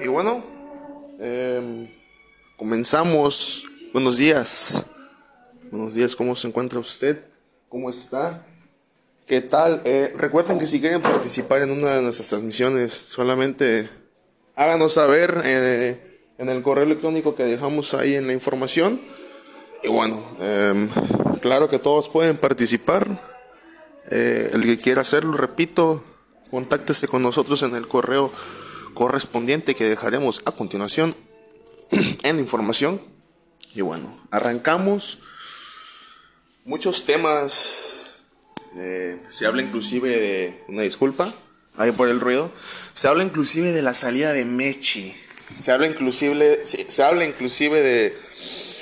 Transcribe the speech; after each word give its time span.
Y 0.00 0.06
bueno, 0.06 0.44
em, 1.18 1.88
comenzamos. 2.56 3.64
Buenos 3.92 4.16
días. 4.16 4.86
Buenos 5.72 5.94
días, 5.94 6.14
¿cómo 6.14 6.36
se 6.36 6.46
encuentra 6.46 6.78
usted? 6.78 7.24
¿Cómo 7.68 7.90
está? 7.90 8.46
¿Qué 9.26 9.40
tal? 9.40 9.82
Eh, 9.84 10.12
recuerden 10.16 10.58
que 10.58 10.66
si 10.66 10.80
quieren 10.80 11.02
participar 11.02 11.62
en 11.62 11.72
una 11.72 11.96
de 11.96 12.02
nuestras 12.02 12.28
transmisiones, 12.28 12.92
solamente 12.92 13.88
háganos 14.54 14.92
saber 14.92 15.42
eh, 15.44 16.22
en 16.38 16.48
el 16.48 16.62
correo 16.62 16.84
electrónico 16.84 17.34
que 17.34 17.42
dejamos 17.44 17.92
ahí 17.94 18.14
en 18.14 18.28
la 18.28 18.32
información. 18.32 19.00
Y 19.82 19.88
bueno, 19.88 20.24
em, 20.40 20.88
claro 21.40 21.68
que 21.68 21.80
todos 21.80 22.08
pueden 22.08 22.36
participar. 22.36 23.20
Eh, 24.10 24.50
el 24.52 24.62
que 24.62 24.78
quiera 24.78 25.00
hacerlo, 25.00 25.36
repito, 25.36 26.04
contáctese 26.50 27.08
con 27.08 27.22
nosotros 27.22 27.62
en 27.62 27.74
el 27.74 27.88
correo 27.88 28.30
correspondiente 28.98 29.76
que 29.76 29.88
dejaremos 29.88 30.42
a 30.44 30.50
continuación 30.50 31.14
en 32.24 32.34
la 32.34 32.42
información. 32.42 33.00
Y 33.72 33.80
bueno, 33.80 34.12
arrancamos. 34.32 35.20
Muchos 36.64 37.06
temas. 37.06 38.18
Eh, 38.74 39.22
se 39.30 39.46
habla 39.46 39.62
inclusive 39.62 40.10
de. 40.10 40.64
Una 40.66 40.82
disculpa, 40.82 41.32
ahí 41.76 41.92
por 41.92 42.08
el 42.08 42.18
ruido. 42.18 42.50
Se 42.94 43.06
habla 43.06 43.22
inclusive 43.22 43.70
de 43.70 43.82
la 43.82 43.94
salida 43.94 44.32
de 44.32 44.44
Mechi. 44.44 45.14
Se 45.56 45.70
habla 45.70 45.86
inclusive, 45.86 46.66
se 46.66 47.02
habla 47.04 47.24
inclusive 47.24 47.80
de 47.80 48.16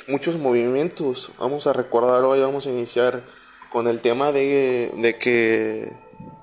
muchos 0.09 0.39
movimientos. 0.39 1.31
Vamos 1.39 1.67
a 1.67 1.75
recordar 1.75 2.23
hoy, 2.23 2.41
vamos 2.41 2.67
a 2.67 2.71
iniciar 2.71 3.23
con 3.69 3.87
el 3.87 4.01
tema 4.01 4.33
de, 4.33 4.93
de 4.97 5.19
que 5.19 5.93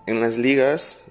en 0.05 0.21
las 0.21 0.37
ligas 0.37 1.02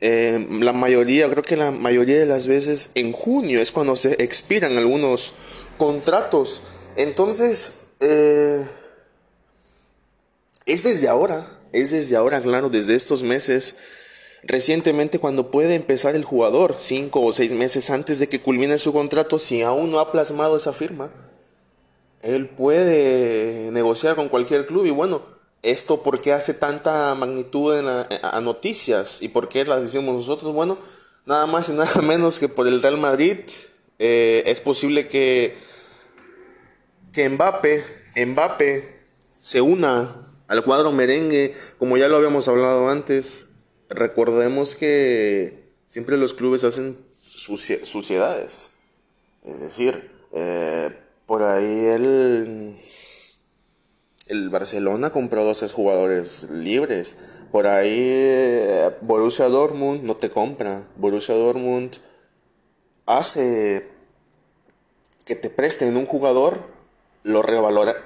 eh, 0.00 0.46
la 0.60 0.72
mayoría, 0.72 1.28
creo 1.30 1.42
que 1.42 1.56
la 1.56 1.70
mayoría 1.70 2.18
de 2.18 2.26
las 2.26 2.46
veces 2.48 2.90
en 2.94 3.12
junio 3.12 3.60
es 3.60 3.72
cuando 3.72 3.96
se 3.96 4.22
expiran 4.22 4.76
algunos 4.76 5.34
contratos. 5.78 6.62
Entonces, 6.96 7.74
eh, 8.00 8.66
es 10.66 10.82
desde 10.82 11.08
ahora, 11.08 11.60
es 11.72 11.90
desde 11.90 12.16
ahora, 12.16 12.40
claro, 12.42 12.68
desde 12.68 12.94
estos 12.94 13.22
meses, 13.22 13.76
recientemente 14.42 15.18
cuando 15.18 15.50
puede 15.50 15.74
empezar 15.74 16.14
el 16.14 16.24
jugador, 16.24 16.76
cinco 16.78 17.22
o 17.22 17.32
seis 17.32 17.52
meses 17.52 17.90
antes 17.90 18.18
de 18.18 18.28
que 18.28 18.40
culmine 18.40 18.78
su 18.78 18.92
contrato, 18.92 19.38
si 19.38 19.62
aún 19.62 19.90
no 19.90 19.98
ha 19.98 20.12
plasmado 20.12 20.56
esa 20.56 20.72
firma, 20.72 21.10
él 22.22 22.48
puede 22.48 23.70
negociar 23.70 24.16
con 24.16 24.28
cualquier 24.28 24.66
club 24.66 24.86
y 24.86 24.90
bueno, 24.90 25.35
¿Esto 25.62 26.02
por 26.02 26.20
qué 26.20 26.32
hace 26.32 26.54
tanta 26.54 27.14
magnitud 27.14 27.78
en 27.78 27.86
a 27.88 28.40
noticias? 28.40 29.22
¿Y 29.22 29.28
por 29.28 29.48
qué 29.48 29.64
las 29.64 29.82
decimos 29.82 30.14
nosotros? 30.14 30.52
Bueno, 30.52 30.78
nada 31.26 31.46
más 31.46 31.68
y 31.68 31.72
nada 31.72 32.00
menos 32.02 32.38
que 32.38 32.48
por 32.48 32.66
el 32.66 32.80
Real 32.80 32.98
Madrid. 32.98 33.38
Eh, 33.98 34.42
es 34.46 34.60
posible 34.60 35.08
que, 35.08 35.56
que 37.12 37.28
Mbappe, 37.28 37.82
Mbappe 38.26 38.96
se 39.40 39.60
una 39.60 40.26
al 40.48 40.64
cuadro 40.64 40.92
merengue, 40.92 41.54
como 41.78 41.96
ya 41.96 42.08
lo 42.08 42.16
habíamos 42.16 42.48
hablado 42.48 42.88
antes. 42.88 43.48
Recordemos 43.88 44.74
que 44.74 45.70
siempre 45.88 46.16
los 46.16 46.34
clubes 46.34 46.64
hacen 46.64 46.98
suciedades. 47.24 48.70
Es 49.44 49.60
decir, 49.60 50.10
eh, 50.32 50.90
por 51.26 51.42
ahí 51.42 51.86
el 51.86 52.76
el 54.26 54.50
Barcelona 54.50 55.10
compró 55.10 55.44
12 55.44 55.68
jugadores 55.68 56.48
libres. 56.50 57.16
Por 57.52 57.66
ahí 57.66 57.96
eh, 57.96 58.90
Borussia 59.00 59.48
Dortmund 59.48 60.02
no 60.02 60.16
te 60.16 60.30
compra. 60.30 60.82
Borussia 60.96 61.34
Dortmund 61.34 61.96
hace 63.06 63.88
que 65.24 65.36
te 65.36 65.50
presten 65.50 65.96
un 65.96 66.06
jugador, 66.06 66.60
lo, 67.22 67.42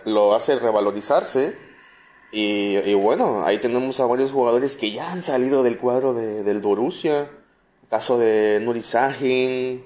lo 0.04 0.34
hace 0.34 0.56
revalorizarse. 0.56 1.56
Y, 2.32 2.94
bueno, 2.94 3.42
ahí 3.44 3.58
tenemos 3.58 3.98
a 3.98 4.06
varios 4.06 4.30
jugadores 4.30 4.76
que 4.76 4.92
ya 4.92 5.10
han 5.10 5.22
salido 5.22 5.64
del 5.64 5.78
cuadro 5.78 6.14
de, 6.14 6.44
del 6.44 6.60
Borussia. 6.60 7.28
El 7.82 7.88
caso 7.88 8.18
de 8.18 8.60
Nuri 8.62 8.82
Sahin, 8.82 9.84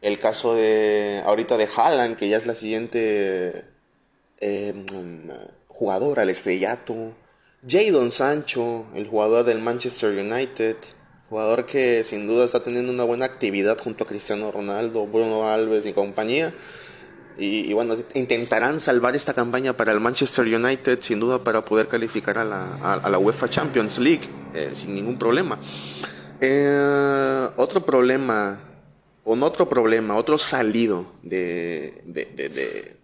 el 0.00 0.18
caso 0.18 0.54
de 0.54 1.22
ahorita 1.26 1.58
de 1.58 1.68
Haaland, 1.76 2.16
que 2.16 2.28
ya 2.28 2.38
es 2.38 2.46
la 2.46 2.54
siguiente 2.54 3.66
eh, 4.40 4.74
jugador 5.66 6.20
al 6.20 6.30
estrellato. 6.30 7.14
Jadon 7.66 8.10
Sancho, 8.10 8.86
el 8.94 9.06
jugador 9.06 9.44
del 9.44 9.60
Manchester 9.60 10.16
United, 10.16 10.76
jugador 11.28 11.66
que 11.66 12.04
sin 12.04 12.26
duda 12.26 12.44
está 12.44 12.60
teniendo 12.60 12.92
una 12.92 13.04
buena 13.04 13.24
actividad 13.24 13.78
junto 13.78 14.04
a 14.04 14.06
Cristiano 14.06 14.50
Ronaldo, 14.52 15.06
Bruno 15.06 15.48
Alves 15.48 15.86
y 15.86 15.92
compañía. 15.92 16.52
Y, 17.40 17.72
bueno, 17.72 17.96
intentarán 18.14 18.80
salvar 18.80 19.14
esta 19.14 19.32
campaña 19.32 19.72
para 19.72 19.92
el 19.92 20.00
Manchester 20.00 20.44
United, 20.44 20.98
sin 21.02 21.20
duda, 21.20 21.38
para 21.44 21.64
poder 21.64 21.86
calificar 21.86 22.36
a 22.36 22.44
la, 22.44 23.18
UEFA 23.18 23.48
Champions 23.48 23.98
League 24.00 24.28
eh, 24.54 24.70
sin 24.72 24.92
ningún 24.92 25.16
problema. 25.16 25.56
Eh, 26.40 27.48
otro 27.56 27.86
problema, 27.86 28.60
o 29.22 29.36
no 29.36 29.46
otro 29.46 29.68
problema, 29.68 30.16
otro 30.16 30.36
salido 30.36 31.06
de, 31.22 32.02
de 32.04 32.97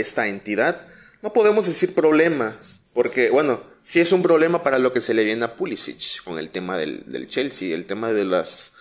esta 0.00 0.28
entidad 0.28 0.86
no 1.24 1.32
podemos 1.32 1.64
decir 1.64 1.94
problema, 1.94 2.54
porque, 2.92 3.30
bueno, 3.30 3.62
sí 3.82 3.98
es 3.98 4.12
un 4.12 4.22
problema 4.22 4.62
para 4.62 4.78
lo 4.78 4.92
que 4.92 5.00
se 5.00 5.14
le 5.14 5.24
viene 5.24 5.42
a 5.46 5.56
Pulisic 5.56 6.22
con 6.22 6.38
el 6.38 6.50
tema 6.50 6.76
del, 6.76 7.26
Chelsea, 7.28 7.74
el 7.74 7.86
tema 7.86 8.12
de 8.12 8.26
las, 8.26 8.74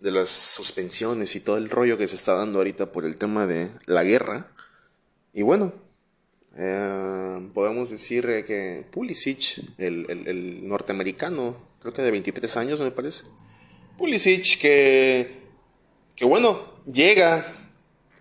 de 0.00 0.10
las 0.10 0.28
suspensiones 0.28 1.34
y 1.36 1.40
todo 1.40 1.56
el 1.56 1.70
rollo 1.70 1.96
que 1.96 2.06
se 2.06 2.16
está 2.16 2.34
dando 2.34 2.58
ahorita 2.58 2.92
por 2.92 3.06
el 3.06 3.16
tema 3.16 3.46
de 3.46 3.70
la 3.86 4.04
guerra. 4.04 4.52
Y 5.32 5.40
bueno, 5.40 5.72
eh, 6.58 7.50
podemos 7.54 7.88
decir 7.88 8.26
que 8.46 8.84
Pulisic, 8.90 9.62
el, 9.78 10.04
el, 10.10 10.68
norteamericano, 10.68 11.56
creo 11.80 11.94
que 11.94 12.02
de 12.02 12.10
23 12.10 12.58
años 12.58 12.82
me 12.82 12.90
parece, 12.90 13.24
Pulisic 13.96 14.60
que, 14.60 15.40
que 16.14 16.26
bueno, 16.26 16.74
llega 16.84 17.65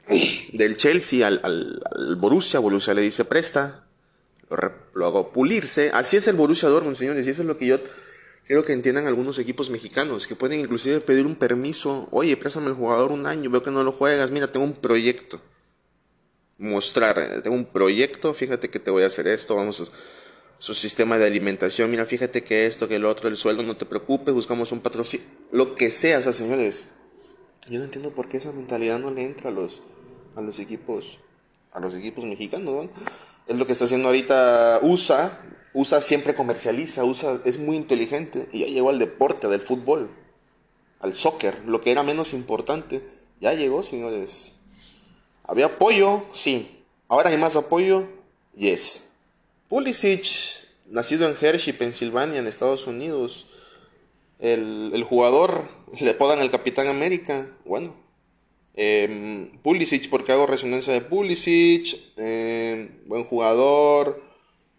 del 0.53 0.77
Chelsea 0.77 1.25
al, 1.25 1.41
al, 1.43 2.15
Borussia, 2.15 2.59
Borussia 2.59 2.93
le 2.93 3.01
dice 3.01 3.25
presta, 3.25 3.85
lo, 4.93 5.05
hago 5.05 5.31
pulirse. 5.31 5.91
Así 5.93 6.17
es 6.17 6.27
el 6.27 6.35
Borussia 6.35 6.69
Dortmund, 6.69 6.95
señores, 6.95 7.25
y 7.27 7.31
eso 7.31 7.41
es 7.41 7.47
lo 7.47 7.57
que 7.57 7.67
yo 7.67 7.79
quiero 8.45 8.63
que 8.63 8.73
entiendan 8.73 9.07
algunos 9.07 9.39
equipos 9.39 9.69
mexicanos, 9.69 10.27
que 10.27 10.35
pueden 10.35 10.59
inclusive 10.59 11.01
pedir 11.01 11.25
un 11.25 11.35
permiso, 11.35 12.07
oye, 12.11 12.37
préstame 12.37 12.67
el 12.67 12.73
jugador 12.73 13.11
un 13.11 13.25
año, 13.25 13.49
veo 13.49 13.63
que 13.63 13.71
no 13.71 13.83
lo 13.83 13.91
juegas, 13.91 14.31
mira, 14.31 14.51
tengo 14.51 14.65
un 14.65 14.73
proyecto. 14.73 15.41
Mostrar, 16.57 17.19
eh, 17.19 17.41
tengo 17.41 17.55
un 17.55 17.65
proyecto, 17.65 18.33
fíjate 18.33 18.69
que 18.69 18.79
te 18.79 18.91
voy 18.91 19.03
a 19.03 19.07
hacer 19.07 19.27
esto, 19.27 19.55
vamos 19.55 19.81
a 19.81 19.85
su 20.57 20.73
sistema 20.73 21.17
de 21.17 21.25
alimentación, 21.25 21.91
mira, 21.91 22.05
fíjate 22.05 22.43
que 22.43 22.65
esto, 22.65 22.87
que 22.87 22.95
el 22.95 23.05
otro, 23.05 23.27
el 23.27 23.35
sueldo, 23.35 23.61
no 23.63 23.75
te 23.75 23.85
preocupes, 23.85 24.33
buscamos 24.33 24.71
un 24.71 24.79
patrocinio, 24.79 25.25
lo 25.51 25.75
que 25.75 25.91
sea, 25.91 26.19
o 26.19 26.21
sea, 26.21 26.31
señores, 26.31 26.91
yo 27.69 27.79
no 27.79 27.85
entiendo 27.85 28.11
por 28.11 28.29
qué 28.29 28.37
esa 28.37 28.51
mentalidad 28.51 28.99
no 28.99 29.11
le 29.11 29.25
entra 29.25 29.49
a 29.49 29.53
los, 29.53 29.81
a 30.35 30.41
los 30.41 30.59
equipos, 30.59 31.19
a 31.71 31.79
los 31.79 31.95
equipos 31.95 32.25
mexicanos, 32.25 32.89
Es 33.47 33.55
lo 33.55 33.65
que 33.65 33.71
está 33.71 33.85
haciendo 33.85 34.07
ahorita 34.07 34.79
USA. 34.81 35.41
USA 35.73 36.01
siempre 36.01 36.35
comercializa, 36.35 37.03
USA 37.03 37.39
es 37.43 37.59
muy 37.59 37.75
inteligente 37.75 38.47
y 38.51 38.59
ya 38.59 38.67
llegó 38.67 38.89
al 38.89 38.99
deporte, 38.99 39.47
del 39.47 39.61
fútbol, 39.61 40.09
al 40.99 41.13
soccer, 41.13 41.63
lo 41.65 41.81
que 41.81 41.91
era 41.91 42.03
menos 42.03 42.33
importante. 42.33 43.05
Ya 43.41 43.53
llegó, 43.53 43.83
señores. 43.83 44.53
¿Había 45.43 45.65
apoyo? 45.65 46.23
Sí. 46.31 46.83
¿Ahora 47.07 47.29
hay 47.29 47.37
más 47.37 47.55
apoyo? 47.55 48.07
Yes. 48.55 49.09
Pulisic, 49.67 50.25
nacido 50.89 51.27
en 51.27 51.35
Hershey, 51.39 51.73
Pensilvania, 51.73 52.39
en 52.39 52.47
Estados 52.47 52.87
Unidos. 52.87 53.47
El, 54.39 54.91
el 54.93 55.03
jugador, 55.03 55.69
le 55.99 56.13
podan 56.13 56.39
el 56.39 56.51
Capitán 56.51 56.87
América. 56.87 57.47
Bueno, 57.65 57.93
eh, 58.75 59.51
Pulisic, 59.63 60.09
porque 60.09 60.31
hago 60.31 60.45
resonancia 60.45 60.93
de 60.93 61.01
Pulisic, 61.01 61.97
em, 62.17 62.89
buen 63.05 63.23
jugador, 63.23 64.21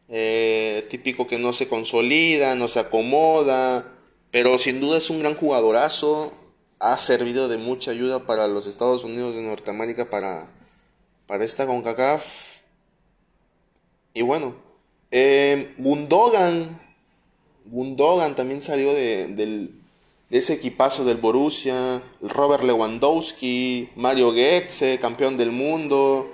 eh, 0.09 0.87
típico 0.91 1.27
que 1.27 1.39
no 1.39 1.53
se 1.53 1.69
consolida, 1.69 2.55
no 2.55 2.69
se 2.69 2.81
acomoda, 2.81 3.93
pero 4.31 4.59
sin 4.59 4.81
duda 4.81 4.99
es 4.99 5.11
un 5.11 5.21
gran 5.21 5.35
jugadorazo, 5.35 6.33
ha 6.79 6.99
servido 6.99 7.49
de 7.49 7.59
mucha 7.59 7.91
ayuda 7.91 8.27
para 8.27 8.47
los 8.49 8.67
Estados 8.67 9.03
Unidos 9.05 9.35
de 9.35 9.43
Norteamérica 9.43 10.11
para, 10.11 10.51
para 11.27 11.45
esta 11.45 11.67
CONCACAF. 11.67 12.61
Y 14.13 14.23
bueno, 14.23 14.55
eh, 15.11 15.75
Gundogan, 15.79 16.81
Gundogan 17.65 18.35
también 18.35 18.61
salió 18.61 18.93
del, 18.93 19.81
de 20.31 20.39
ese 20.39 20.55
equipazo 20.55 21.05
del 21.05 21.19
Borussia, 21.19 22.03
Robert 22.21 22.65
Lewandowski, 22.65 23.91
Mario 23.97 24.33
Goetze, 24.33 24.99
campeón 24.99 25.37
del 25.37 25.53
mundo. 25.53 26.31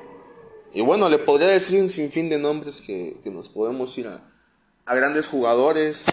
Y 0.72 0.80
bueno, 0.80 1.08
le 1.08 1.18
podría 1.18 1.48
decir 1.48 1.80
un 1.80 1.90
sinfín 1.90 2.28
de 2.28 2.38
nombres 2.38 2.80
que, 2.80 3.20
nos 3.26 3.48
podemos 3.48 3.96
ir 3.98 4.06
a, 4.06 4.24
a 4.86 4.94
grandes 4.94 5.28
jugadores. 5.28 6.06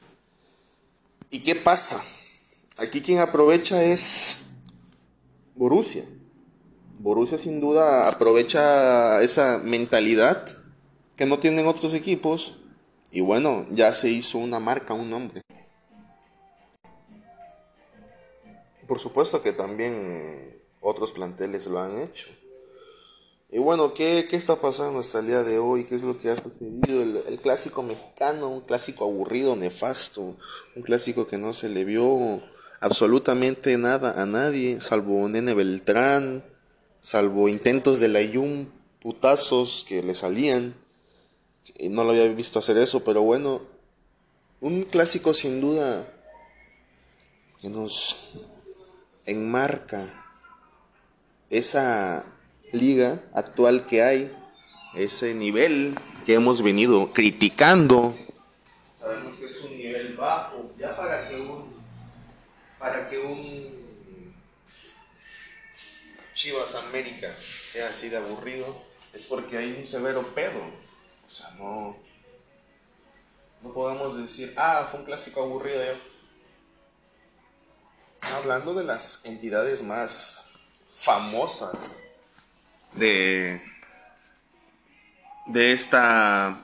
¿Y 1.29 1.39
qué 1.39 1.55
pasa? 1.55 2.03
Aquí 2.77 3.01
quien 3.01 3.19
aprovecha 3.19 3.81
es 3.83 4.43
Borussia. 5.55 6.05
Borussia 6.99 7.37
sin 7.37 7.61
duda 7.61 8.09
aprovecha 8.09 9.21
esa 9.21 9.57
mentalidad 9.59 10.45
que 11.15 11.25
no 11.25 11.39
tienen 11.39 11.65
otros 11.67 11.93
equipos 11.93 12.59
y 13.11 13.21
bueno, 13.21 13.65
ya 13.71 13.91
se 13.91 14.09
hizo 14.09 14.37
una 14.37 14.59
marca, 14.59 14.93
un 14.93 15.09
nombre. 15.09 15.41
Por 18.89 18.97
supuesto 18.97 19.44
que 19.44 19.53
también 19.53 20.63
otros 20.81 21.12
planteles 21.12 21.68
lo 21.68 21.80
han 21.80 22.01
hecho. 22.01 22.27
Y 23.51 23.59
bueno, 23.59 23.94
¿qué, 23.94 24.27
está 24.31 24.56
pasando 24.56 24.97
hasta 24.97 25.19
el 25.19 25.27
día 25.27 25.44
de 25.44 25.59
hoy? 25.59 25.86
¿Qué 25.86 25.94
es 25.94 26.01
lo 26.01 26.18
que 26.18 26.31
ha 26.31 26.36
sucedido? 26.36 27.03
El, 27.27 27.39
clásico 27.39 27.83
mexicano, 27.83 28.50
un 28.50 28.62
clásico 28.62 29.03
aburrido, 29.03 29.56
nefasto, 29.56 30.36
un 30.75 30.81
clásico 30.81 31.27
que 31.27 31.38
no 31.38 31.53
se 31.53 31.69
le 31.69 31.86
vio 31.86 32.41
absolutamente 32.80 33.77
nada 33.77 34.19
a 34.19 34.25
nadie, 34.25 34.81
salvo 34.81 35.30
Nene 35.30 35.53
Beltrán, 35.53 36.44
salvo 37.00 37.47
intentos 37.47 38.00
de 38.00 38.07
la 38.07 38.24
Yum, 38.24 38.69
putazos 39.03 39.85
que 39.88 40.01
le 40.01 40.15
salían. 40.15 40.74
No 41.92 42.03
lo 42.03 42.09
había 42.09 42.27
visto 42.30 42.57
hacer 42.57 42.80
eso, 42.80 43.03
pero 43.03 43.21
bueno, 43.21 43.62
un 44.62 44.81
clásico 44.81 45.35
sin 45.35 45.62
duda 45.62 46.12
que 47.62 47.69
nos 47.69 48.33
enmarca 49.29 50.07
esa 51.49 52.25
liga 52.71 53.21
actual 53.33 53.85
que 53.85 54.03
hay, 54.03 54.35
ese 54.95 55.33
nivel 55.33 55.95
que 56.25 56.35
hemos 56.35 56.61
venido 56.61 57.11
criticando. 57.13 58.15
Sabemos 58.99 59.37
que 59.37 59.45
es 59.45 59.63
un 59.63 59.77
nivel 59.77 60.15
bajo, 60.15 60.71
ya 60.77 60.95
para 60.95 61.29
que 61.29 61.35
un, 61.35 61.73
para 62.77 63.07
que 63.07 63.17
un 63.19 63.79
Chivas 66.33 66.75
América 66.75 67.33
sea 67.37 67.89
así 67.89 68.09
de 68.09 68.17
aburrido, 68.17 68.81
es 69.13 69.25
porque 69.25 69.57
hay 69.57 69.73
un 69.73 69.85
severo 69.85 70.23
pedo. 70.33 70.61
O 71.27 71.29
sea, 71.29 71.49
no, 71.59 71.97
no 73.61 73.73
podemos 73.73 74.17
decir, 74.21 74.53
ah, 74.55 74.87
fue 74.89 75.01
un 75.01 75.05
clásico 75.05 75.43
aburrido. 75.43 75.81
Hablando 78.21 78.74
de 78.74 78.83
las 78.83 79.25
entidades 79.25 79.83
más 79.83 80.45
famosas 80.88 82.00
de, 82.94 83.62
de 85.48 85.71
esta 85.74 86.62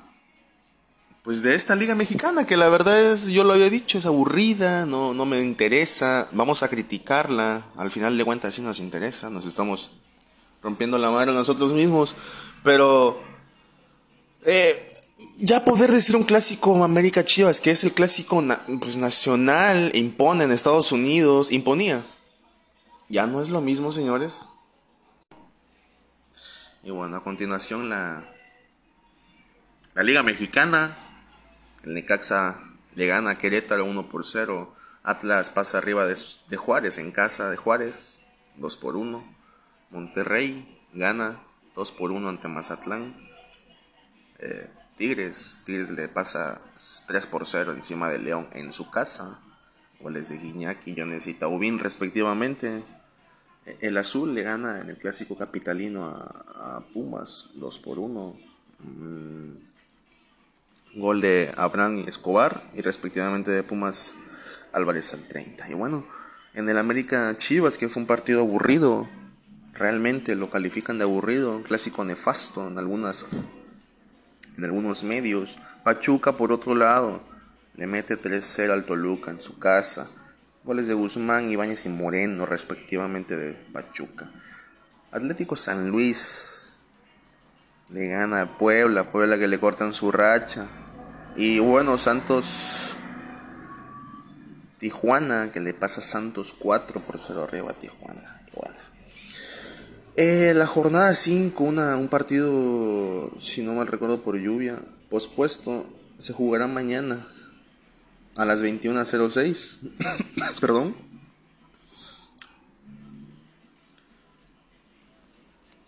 pues 1.23 1.41
de 1.41 1.55
esta 1.55 1.75
liga 1.75 1.95
mexicana 1.95 2.45
que 2.45 2.57
la 2.57 2.69
verdad 2.69 3.13
es 3.13 3.27
yo 3.27 3.43
lo 3.43 3.53
había 3.53 3.69
dicho 3.69 3.97
es 3.97 4.05
aburrida 4.05 4.85
no 4.85 5.13
no 5.13 5.25
me 5.25 5.41
interesa 5.41 6.27
vamos 6.33 6.61
a 6.61 6.67
criticarla 6.67 7.63
al 7.77 7.89
final 7.89 8.17
de 8.17 8.25
cuentas 8.25 8.53
sí 8.53 8.61
nos 8.61 8.79
interesa 8.79 9.29
nos 9.29 9.45
estamos 9.45 9.91
rompiendo 10.61 10.97
la 10.97 11.09
mano 11.09 11.31
nosotros 11.31 11.71
mismos 11.71 12.15
pero 12.63 13.23
eh, 14.45 14.87
ya 15.37 15.65
poder 15.65 15.91
decir 15.91 16.15
un 16.15 16.23
clásico 16.23 16.83
América 16.83 17.23
Chivas 17.25 17.59
que 17.61 17.71
es 17.71 17.83
el 17.83 17.93
clásico 17.93 18.43
pues, 18.79 18.97
nacional 18.97 19.91
impone 19.93 20.45
en 20.45 20.51
Estados 20.51 20.91
Unidos 20.91 21.51
imponía 21.51 22.03
ya 23.09 23.27
no 23.27 23.41
es 23.41 23.49
lo 23.49 23.61
mismo 23.61 23.91
señores 23.91 24.41
y 26.85 26.91
bueno, 26.91 27.17
a 27.17 27.23
continuación 27.23 27.89
la, 27.89 28.23
la 29.95 30.03
Liga 30.03 30.21
Mexicana. 30.21 30.95
El 31.83 31.95
Necaxa 31.95 32.59
le 32.93 33.07
gana 33.07 33.31
a 33.31 33.35
Querétaro 33.35 33.85
1 33.85 34.07
por 34.07 34.23
0. 34.23 34.71
Atlas 35.01 35.49
pasa 35.49 35.79
arriba 35.79 36.05
de, 36.05 36.15
Juárez 36.55 36.99
en 36.99 37.11
casa 37.11 37.49
de 37.49 37.57
Juárez 37.57 38.21
2 38.57 38.77
por 38.77 38.97
1. 38.97 39.35
Monterrey 39.89 40.79
gana 40.93 41.41
2 41.75 41.91
por 41.91 42.11
1 42.11 42.29
ante 42.29 42.47
Mazatlán. 42.47 43.15
Eh, 44.37 44.69
Tigres, 44.95 45.61
Tigres 45.65 45.91
le 45.91 46.07
pasa 46.07 46.61
3 47.07 47.27
por 47.27 47.45
0 47.45 47.73
encima 47.73 48.09
de 48.09 48.19
León 48.19 48.47
en 48.53 48.71
su 48.71 48.89
casa. 48.89 49.39
Goles 49.99 50.29
de 50.29 50.37
Guiñac 50.37 50.87
y 50.87 50.95
Jones 50.97 51.27
y 51.27 51.33
Taubín 51.33 51.79
respectivamente. 51.79 52.83
El 53.81 53.97
azul 53.97 54.33
le 54.33 54.43
gana 54.43 54.79
en 54.81 54.89
el 54.89 54.97
clásico 54.97 55.37
capitalino 55.37 56.07
a, 56.07 56.83
Pumas 56.93 57.51
2 57.55 57.79
por 57.79 57.99
1. 57.99 58.37
Mm, 58.79 59.51
gol 60.95 61.19
de 61.19 61.51
Abraham 61.57 61.97
y 61.97 62.07
Escobar 62.07 62.69
y 62.73 62.81
respectivamente 62.81 63.51
de 63.51 63.63
Pumas 63.63 64.15
Álvarez 64.71 65.13
al 65.13 65.27
30. 65.27 65.69
Y 65.69 65.73
bueno, 65.73 66.07
en 66.53 66.69
el 66.69 66.77
América 66.77 67.35
Chivas, 67.37 67.77
que 67.77 67.89
fue 67.89 68.01
un 68.01 68.07
partido 68.07 68.39
aburrido, 68.41 69.09
realmente 69.73 70.35
lo 70.35 70.49
califican 70.49 70.97
de 70.97 71.03
aburrido, 71.03 71.57
un 71.57 71.63
clásico 71.63 72.05
nefasto 72.05 72.67
en 72.67 72.77
algunas 72.77 73.25
en 74.57 74.65
algunos 74.65 75.03
medios. 75.03 75.59
Pachuca 75.83 76.37
por 76.37 76.51
otro 76.51 76.75
lado 76.75 77.21
le 77.75 77.87
mete 77.87 78.19
3-0 78.19 78.71
al 78.71 78.85
Toluca 78.85 79.31
en 79.31 79.41
su 79.41 79.59
casa. 79.59 80.09
Goles 80.63 80.87
de 80.87 80.93
Guzmán, 80.93 81.51
Ibáñez 81.51 81.85
y 81.85 81.89
Moreno, 81.89 82.45
respectivamente 82.45 83.35
de 83.35 83.53
Pachuca. 83.53 84.31
Atlético 85.11 85.55
San 85.55 85.89
Luis 85.89 86.73
le 87.89 88.07
gana 88.07 88.41
a 88.41 88.57
Puebla, 88.57 89.11
Puebla 89.11 89.37
que 89.37 89.47
le 89.47 89.59
cortan 89.59 89.93
su 89.93 90.11
racha. 90.11 90.67
Y 91.35 91.59
bueno, 91.59 91.97
Santos 91.97 92.97
Tijuana, 94.79 95.51
que 95.51 95.59
le 95.59 95.73
pasa 95.73 96.01
Santos 96.01 96.55
4 96.57 97.01
por 97.01 97.19
0 97.19 97.43
arriba 97.43 97.71
a 97.71 97.73
Tijuana. 97.73 98.41
Eh, 100.17 100.53
la 100.55 100.65
jornada 100.65 101.13
5, 101.13 101.61
un 101.61 102.07
partido, 102.09 103.31
si 103.41 103.61
no 103.61 103.73
mal 103.73 103.87
recuerdo 103.87 104.21
por 104.21 104.37
lluvia, 104.37 104.79
pospuesto, 105.09 105.85
se 106.19 106.31
jugará 106.31 106.67
mañana 106.67 107.27
a 108.37 108.45
las 108.45 108.63
21.06. 108.63 109.77
Perdón. 110.61 110.95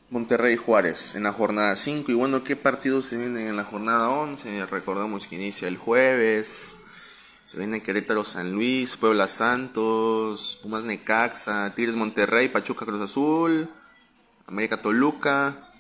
Monterrey 0.10 0.58
Juárez 0.58 1.16
en 1.16 1.24
la 1.24 1.32
jornada 1.32 1.74
5. 1.76 2.12
Y 2.12 2.16
bueno, 2.16 2.44
¿qué 2.44 2.58
partidos 2.58 3.06
se 3.06 3.18
vienen 3.18 3.48
en 3.48 3.56
la 3.56 3.64
jornada 3.64 4.10
11? 4.10 4.66
Recordamos 4.66 5.26
que 5.28 5.36
inicia 5.36 5.70
el 5.70 5.78
jueves. 5.78 6.78
Se 7.46 7.58
viene 7.58 7.82
Querétaro 7.82 8.26
San 8.26 8.52
Luis, 8.52 8.98
Puebla 8.98 9.30
Santos, 9.30 10.60
Pumas 10.62 10.84
Necaxa, 10.84 11.74
Tigres 11.76 11.96
Monterrey, 11.96 12.50
Pachuca 12.50 12.86
Cruz 12.86 13.02
Azul, 13.02 13.70
América 14.48 14.82
Toluca, 14.82 15.72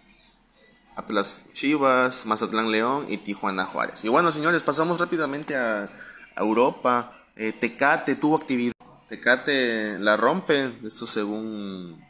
Atlas 0.95 1.41
Chivas, 1.53 2.25
Mazatlán 2.25 2.71
León 2.71 3.05
y 3.09 3.17
Tijuana 3.17 3.65
Juárez. 3.65 4.03
Y 4.03 4.09
bueno, 4.09 4.31
señores, 4.31 4.63
pasamos 4.63 5.00
rápidamente 5.00 5.55
a 5.55 5.89
Europa. 6.36 7.13
Eh, 7.36 7.53
Tecate 7.53 8.15
tuvo 8.15 8.36
actividad. 8.36 8.74
Tecate 9.07 10.00
la 10.00 10.17
rompe, 10.17 10.71
esto 10.83 11.05
según 11.05 12.03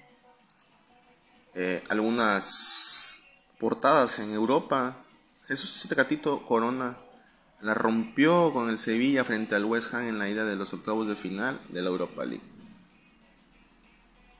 eh, 1.53 1.83
algunas 1.89 3.23
portadas 3.59 4.19
en 4.19 4.33
Europa. 4.33 4.95
Jesús 5.47 5.85
Tecatito 5.87 6.43
Corona 6.45 6.97
la 7.61 7.73
rompió 7.73 8.53
con 8.53 8.69
el 8.69 8.79
Sevilla 8.79 9.23
frente 9.23 9.55
al 9.55 9.65
West 9.65 9.93
Ham 9.93 10.07
en 10.07 10.19
la 10.19 10.29
ida 10.29 10.45
de 10.45 10.55
los 10.55 10.73
octavos 10.73 11.07
de 11.07 11.15
final 11.15 11.59
de 11.69 11.81
la 11.81 11.89
Europa 11.89 12.25
League. 12.25 12.43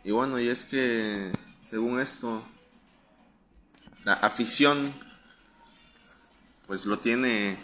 Y 0.03 0.12
bueno, 0.12 0.39
y 0.39 0.47
es 0.47 0.65
que 0.65 1.31
según 1.67 2.00
esto, 2.00 2.41
la 4.05 4.13
afición 4.13 4.93
pues 6.65 6.86
lo 6.86 6.97
tiene 7.00 7.57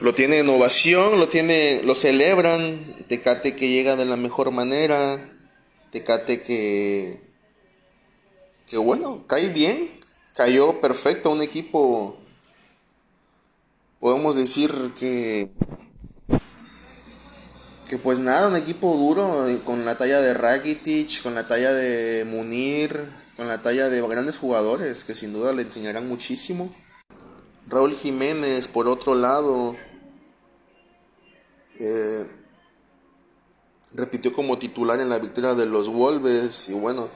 lo 0.00 0.12
tiene 0.12 0.40
en 0.40 0.48
ovación, 0.48 1.20
lo 1.20 1.28
tiene, 1.28 1.84
lo 1.84 1.94
celebran, 1.94 2.96
Tecate 3.06 3.54
que 3.54 3.68
llega 3.68 3.94
de 3.94 4.06
la 4.06 4.16
mejor 4.16 4.50
manera, 4.50 5.30
Tecate 5.92 6.42
que, 6.42 7.20
que 8.66 8.76
bueno, 8.76 9.24
cae 9.28 9.50
bien, 9.50 10.00
cayó 10.34 10.80
perfecto, 10.80 11.30
un 11.30 11.42
equipo, 11.42 12.18
podemos 14.00 14.34
decir 14.34 14.72
que, 14.98 15.52
que 17.90 17.98
pues 17.98 18.20
nada, 18.20 18.46
un 18.46 18.54
equipo 18.54 18.96
duro, 18.96 19.48
eh, 19.48 19.58
con 19.64 19.84
la 19.84 19.98
talla 19.98 20.20
de 20.20 20.32
Rakitic, 20.32 21.24
con 21.24 21.34
la 21.34 21.48
talla 21.48 21.72
de 21.72 22.24
Munir, 22.24 23.10
con 23.36 23.48
la 23.48 23.62
talla 23.62 23.88
de 23.88 24.00
grandes 24.02 24.38
jugadores 24.38 25.02
que 25.02 25.16
sin 25.16 25.32
duda 25.32 25.52
le 25.52 25.62
enseñarán 25.62 26.08
muchísimo. 26.08 26.72
Raúl 27.66 27.96
Jiménez, 27.96 28.68
por 28.68 28.86
otro 28.86 29.16
lado, 29.16 29.74
eh, 31.80 32.28
repitió 33.92 34.32
como 34.34 34.56
titular 34.56 35.00
en 35.00 35.08
la 35.08 35.18
victoria 35.18 35.56
de 35.56 35.66
los 35.66 35.88
Wolves 35.92 36.68
y 36.68 36.74
bueno, 36.74 37.08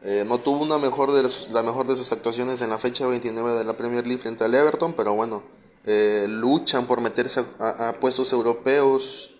eh, 0.00 0.24
no 0.26 0.38
tuvo 0.38 0.64
una 0.64 0.78
mejor 0.78 1.12
de 1.12 1.28
la 1.52 1.62
mejor 1.62 1.86
de 1.86 1.96
sus 1.96 2.10
actuaciones 2.12 2.62
en 2.62 2.70
la 2.70 2.78
fecha 2.78 3.06
29 3.06 3.52
de 3.58 3.64
la 3.64 3.76
Premier 3.76 4.06
League 4.06 4.22
frente 4.22 4.44
al 4.44 4.54
Everton, 4.54 4.94
pero 4.94 5.12
bueno, 5.12 5.42
luchan 5.84 6.86
por 6.86 7.02
meterse 7.02 7.44
a, 7.58 7.96
puestos 8.00 8.32
europeos. 8.32 9.33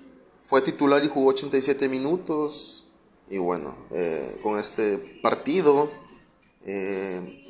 Fue 0.44 0.62
titular 0.62 1.02
y 1.04 1.08
jugó 1.08 1.30
87 1.30 1.88
minutos. 1.88 2.86
Y 3.28 3.38
bueno, 3.38 3.76
eh, 3.90 4.38
con 4.42 4.58
este 4.58 4.98
partido 5.22 5.90
eh, 6.64 7.44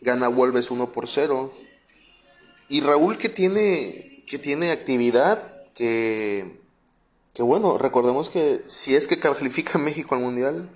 gana 0.00 0.28
Wolves 0.28 0.70
1 0.70 0.92
por 0.92 1.08
0. 1.08 1.52
Y 2.68 2.80
Raúl 2.80 3.18
que 3.18 3.28
tiene, 3.28 4.24
que 4.26 4.38
tiene 4.38 4.70
actividad, 4.70 5.70
que, 5.74 6.60
que 7.34 7.42
bueno, 7.42 7.78
recordemos 7.78 8.28
que 8.28 8.62
si 8.66 8.94
es 8.94 9.06
que 9.06 9.18
califica 9.18 9.78
México 9.78 10.14
al 10.14 10.22
Mundial, 10.22 10.70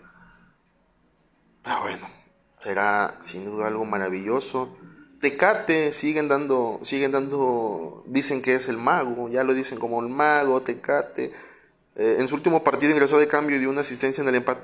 ah, 1.64 1.80
bueno, 1.82 2.06
será 2.58 3.18
sin 3.22 3.44
duda 3.44 3.68
algo 3.68 3.84
maravilloso. 3.84 4.76
Tecate 5.20 5.92
siguen 5.92 6.28
dando, 6.28 6.80
siguen 6.82 7.12
dando, 7.12 8.04
dicen 8.06 8.42
que 8.42 8.54
es 8.54 8.68
el 8.68 8.76
mago, 8.76 9.28
ya 9.28 9.44
lo 9.44 9.54
dicen 9.54 9.78
como 9.78 10.00
el 10.00 10.08
mago, 10.08 10.62
Tecate. 10.62 11.32
Eh, 11.96 12.16
en 12.18 12.28
su 12.28 12.34
último 12.34 12.62
partido 12.62 12.92
ingresó 12.92 13.18
de 13.18 13.26
cambio 13.26 13.56
y 13.56 13.60
dio 13.60 13.70
una 13.70 13.80
asistencia 13.80 14.22
en 14.22 14.28
el 14.28 14.34
empate, 14.36 14.60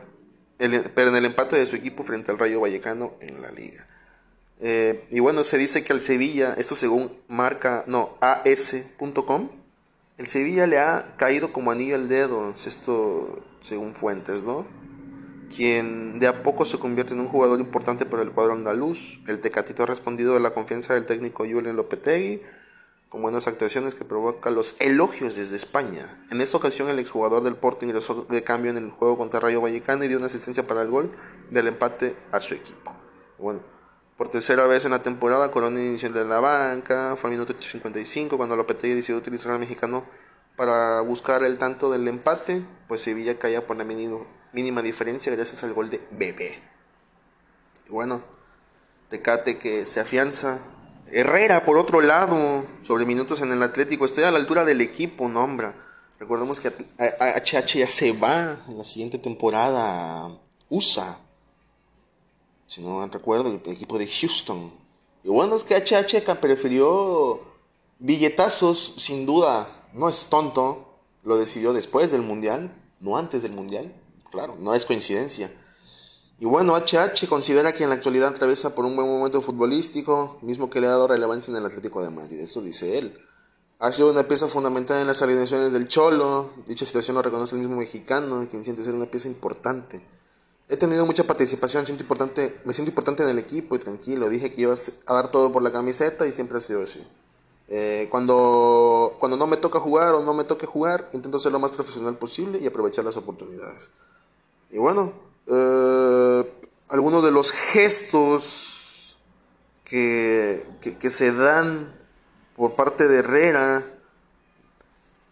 pero 0.94 1.09
en 1.09 1.16
el 1.16 1.25
empate 1.25 1.56
de 1.56 1.66
su 1.66 1.76
equipo 1.76 2.04
frente 2.04 2.30
al 2.30 2.38
Rayo 2.38 2.61
Vallecano 2.61 3.14
en 3.21 3.40
la 3.40 3.50
liga. 3.50 3.87
Eh, 4.61 5.06
y 5.11 5.21
bueno, 5.21 5.42
se 5.42 5.59
dice 5.59 5.82
que 5.82 5.92
al 5.92 6.00
Sevilla, 6.00 6.54
esto 6.56 6.76
según 6.76 7.16
marca, 7.28 7.85
no, 7.87 8.16
as.com, 8.21 9.50
el 10.18 10.26
Sevilla 10.26 10.66
le 10.66 10.78
ha 10.78 11.16
caído 11.16 11.52
como 11.52 11.73
anillo 11.73 11.97
al 11.97 12.09
dedo, 12.09 12.54
esto 12.54 13.42
según 13.61 13.94
fuentes, 13.94 14.44
¿no? 14.44 14.66
Quien 15.54 16.18
de 16.18 16.28
a 16.28 16.42
poco 16.42 16.64
se 16.64 16.78
convierte 16.78 17.12
en 17.12 17.21
un 17.21 17.28
jugador 17.28 17.61
importante 17.61 18.06
para 18.06 18.23
el 18.23 18.32
cuadro 18.32 18.54
andaluz. 18.54 19.21
El 19.26 19.40
Tecatito 19.40 19.82
ha 19.82 19.87
respondido 19.87 20.37
a 20.37 20.40
la 20.40 20.50
confianza 20.50 20.94
del 20.94 21.04
técnico 21.04 21.44
Julian 21.44 21.76
Lopetegui 21.76 22.40
con 23.11 23.21
buenas 23.21 23.47
actuaciones 23.47 23.94
que 23.94 24.06
provocan 24.06 24.54
los 24.54 24.75
elogios 24.80 25.35
desde 25.35 25.56
España. 25.56 26.25
En 26.30 26.40
esta 26.40 26.56
ocasión 26.56 26.88
el 26.88 26.99
exjugador 26.99 27.42
del 27.42 27.56
Porto 27.56 27.85
ingresó 27.85 28.25
de 28.25 28.42
cambio 28.42 28.71
en 28.71 28.78
el 28.78 28.90
juego 28.90 29.18
contra 29.18 29.38
Rayo 29.38 29.61
Vallecano 29.61 30.04
y 30.04 30.09
dio 30.09 30.16
una 30.16 30.28
asistencia 30.28 30.66
para 30.66 30.80
el 30.80 30.88
gol 30.88 31.12
del 31.50 31.68
empate 31.68 32.16
a 32.32 32.40
su 32.40 32.54
equipo. 32.54 32.90
Bueno, 33.38 33.61
por 34.16 34.30
tercera 34.30 34.66
vez 34.66 34.87
en 34.87 34.92
la 34.92 35.02
temporada, 35.02 35.50
Corona 35.50 35.78
inició 35.78 36.11
de 36.11 36.25
la 36.25 36.40
banca, 36.40 37.14
fue 37.16 37.28
al 37.28 37.37
minuto 37.37 37.54
55 37.61 38.38
cuando 38.38 38.56
Lopetegui 38.56 38.94
decidió 38.94 39.18
utilizar 39.18 39.52
al 39.52 39.59
mexicano 39.59 40.06
para 40.56 41.02
buscar 41.02 41.44
el 41.44 41.59
tanto 41.59 41.90
del 41.90 42.09
empate, 42.09 42.64
pues 42.88 43.02
Sevilla 43.02 43.38
caía 43.38 43.66
por 43.66 43.76
la 43.76 43.85
mínima 43.85 44.21
diferencia 44.82 45.35
gracias 45.35 45.64
al 45.64 45.73
gol 45.73 45.90
de 45.90 46.00
Bebé. 46.11 46.62
Y 47.88 47.90
bueno, 47.90 48.23
Tecate 49.09 49.59
que 49.59 49.87
se 49.87 50.00
afianza 50.00 50.61
Herrera, 51.12 51.64
por 51.64 51.76
otro 51.76 52.00
lado, 52.00 52.64
sobre 52.82 53.04
minutos 53.04 53.42
en 53.42 53.52
el 53.52 53.62
Atlético, 53.62 54.06
estoy 54.06 54.25
a 54.25 54.30
la 54.30 54.38
altura 54.38 54.64
del 54.64 54.80
equipo, 54.80 55.28
nombra. 55.28 55.75
Recordemos 56.18 56.59
que 56.59 56.71
HH 56.71 57.78
ya 57.78 57.87
se 57.87 58.12
va 58.12 58.62
en 58.66 58.78
la 58.78 58.85
siguiente 58.85 59.18
temporada 59.18 60.30
USA. 60.71 61.18
Si 62.66 62.80
no 62.80 63.06
recuerdo, 63.09 63.50
el 63.50 63.73
equipo 63.73 63.99
de 63.99 64.06
Houston. 64.06 64.73
Y 65.23 65.28
bueno, 65.28 65.56
es 65.56 65.64
que 65.64 65.76
HH 65.76 66.40
prefirió 66.40 67.42
billetazos, 67.99 68.94
sin 68.97 69.26
duda. 69.26 69.68
No 69.92 70.09
es 70.09 70.28
tonto. 70.30 70.97
Lo 71.25 71.37
decidió 71.37 71.75
después 71.75 72.11
del 72.11 72.23
Mundial, 72.23 72.75
no 73.00 73.18
antes 73.18 73.42
del 73.42 73.52
Mundial. 73.52 73.94
Claro, 74.32 74.56
no 74.58 74.74
es 74.74 74.86
coincidencia. 74.86 75.52
Y 76.40 76.46
bueno, 76.46 76.74
HH 76.74 77.28
considera 77.28 77.72
que 77.72 77.84
en 77.84 77.90
la 77.90 77.96
actualidad 77.96 78.30
atraviesa 78.30 78.74
por 78.74 78.84
un 78.84 78.96
buen 78.96 79.06
momento 79.06 79.40
futbolístico, 79.42 80.38
mismo 80.40 80.70
que 80.70 80.80
le 80.80 80.88
ha 80.88 80.90
dado 80.90 81.06
relevancia 81.06 81.52
en 81.52 81.58
el 81.58 81.66
Atlético 81.66 82.02
de 82.02 82.10
Madrid. 82.10 82.40
Eso 82.40 82.62
dice 82.62 82.98
él. 82.98 83.16
Ha 83.78 83.92
sido 83.92 84.10
una 84.10 84.26
pieza 84.26 84.48
fundamental 84.48 85.00
en 85.00 85.06
las 85.06 85.20
alineaciones 85.20 85.72
del 85.72 85.86
Cholo. 85.86 86.50
Dicha 86.66 86.86
situación 86.86 87.14
lo 87.14 87.22
reconoce 87.22 87.56
el 87.56 87.60
mismo 87.60 87.76
mexicano, 87.76 88.46
quien 88.48 88.64
siente 88.64 88.82
ser 88.82 88.94
una 88.94 89.06
pieza 89.06 89.28
importante. 89.28 90.02
He 90.68 90.78
tenido 90.78 91.04
mucha 91.04 91.24
participación, 91.24 91.84
siento 91.84 92.02
importante, 92.02 92.58
me 92.64 92.72
siento 92.72 92.90
importante 92.90 93.22
en 93.22 93.28
el 93.28 93.38
equipo 93.38 93.76
y 93.76 93.78
tranquilo. 93.78 94.30
Dije 94.30 94.50
que 94.50 94.62
iba 94.62 94.74
a 95.06 95.14
dar 95.14 95.30
todo 95.30 95.52
por 95.52 95.62
la 95.62 95.70
camiseta 95.70 96.26
y 96.26 96.32
siempre 96.32 96.56
ha 96.56 96.60
sido 96.62 96.82
así. 96.82 97.06
Eh, 97.68 98.08
cuando, 98.10 99.16
cuando 99.20 99.36
no 99.36 99.46
me 99.46 99.58
toca 99.58 99.78
jugar 99.78 100.14
o 100.14 100.22
no 100.22 100.32
me 100.32 100.44
toque 100.44 100.66
jugar, 100.66 101.10
intento 101.12 101.38
ser 101.38 101.52
lo 101.52 101.58
más 101.58 101.72
profesional 101.72 102.16
posible 102.16 102.58
y 102.60 102.66
aprovechar 102.66 103.04
las 103.04 103.16
oportunidades. 103.16 103.90
Y 104.72 104.78
bueno, 104.78 105.12
eh, 105.46 106.52
algunos 106.88 107.22
de 107.22 107.30
los 107.30 107.52
gestos 107.52 109.18
que, 109.84 110.66
que, 110.80 111.10
se 111.10 111.30
dan 111.30 111.94
por 112.56 112.74
parte 112.74 113.06
de 113.06 113.18
Herrera. 113.18 113.84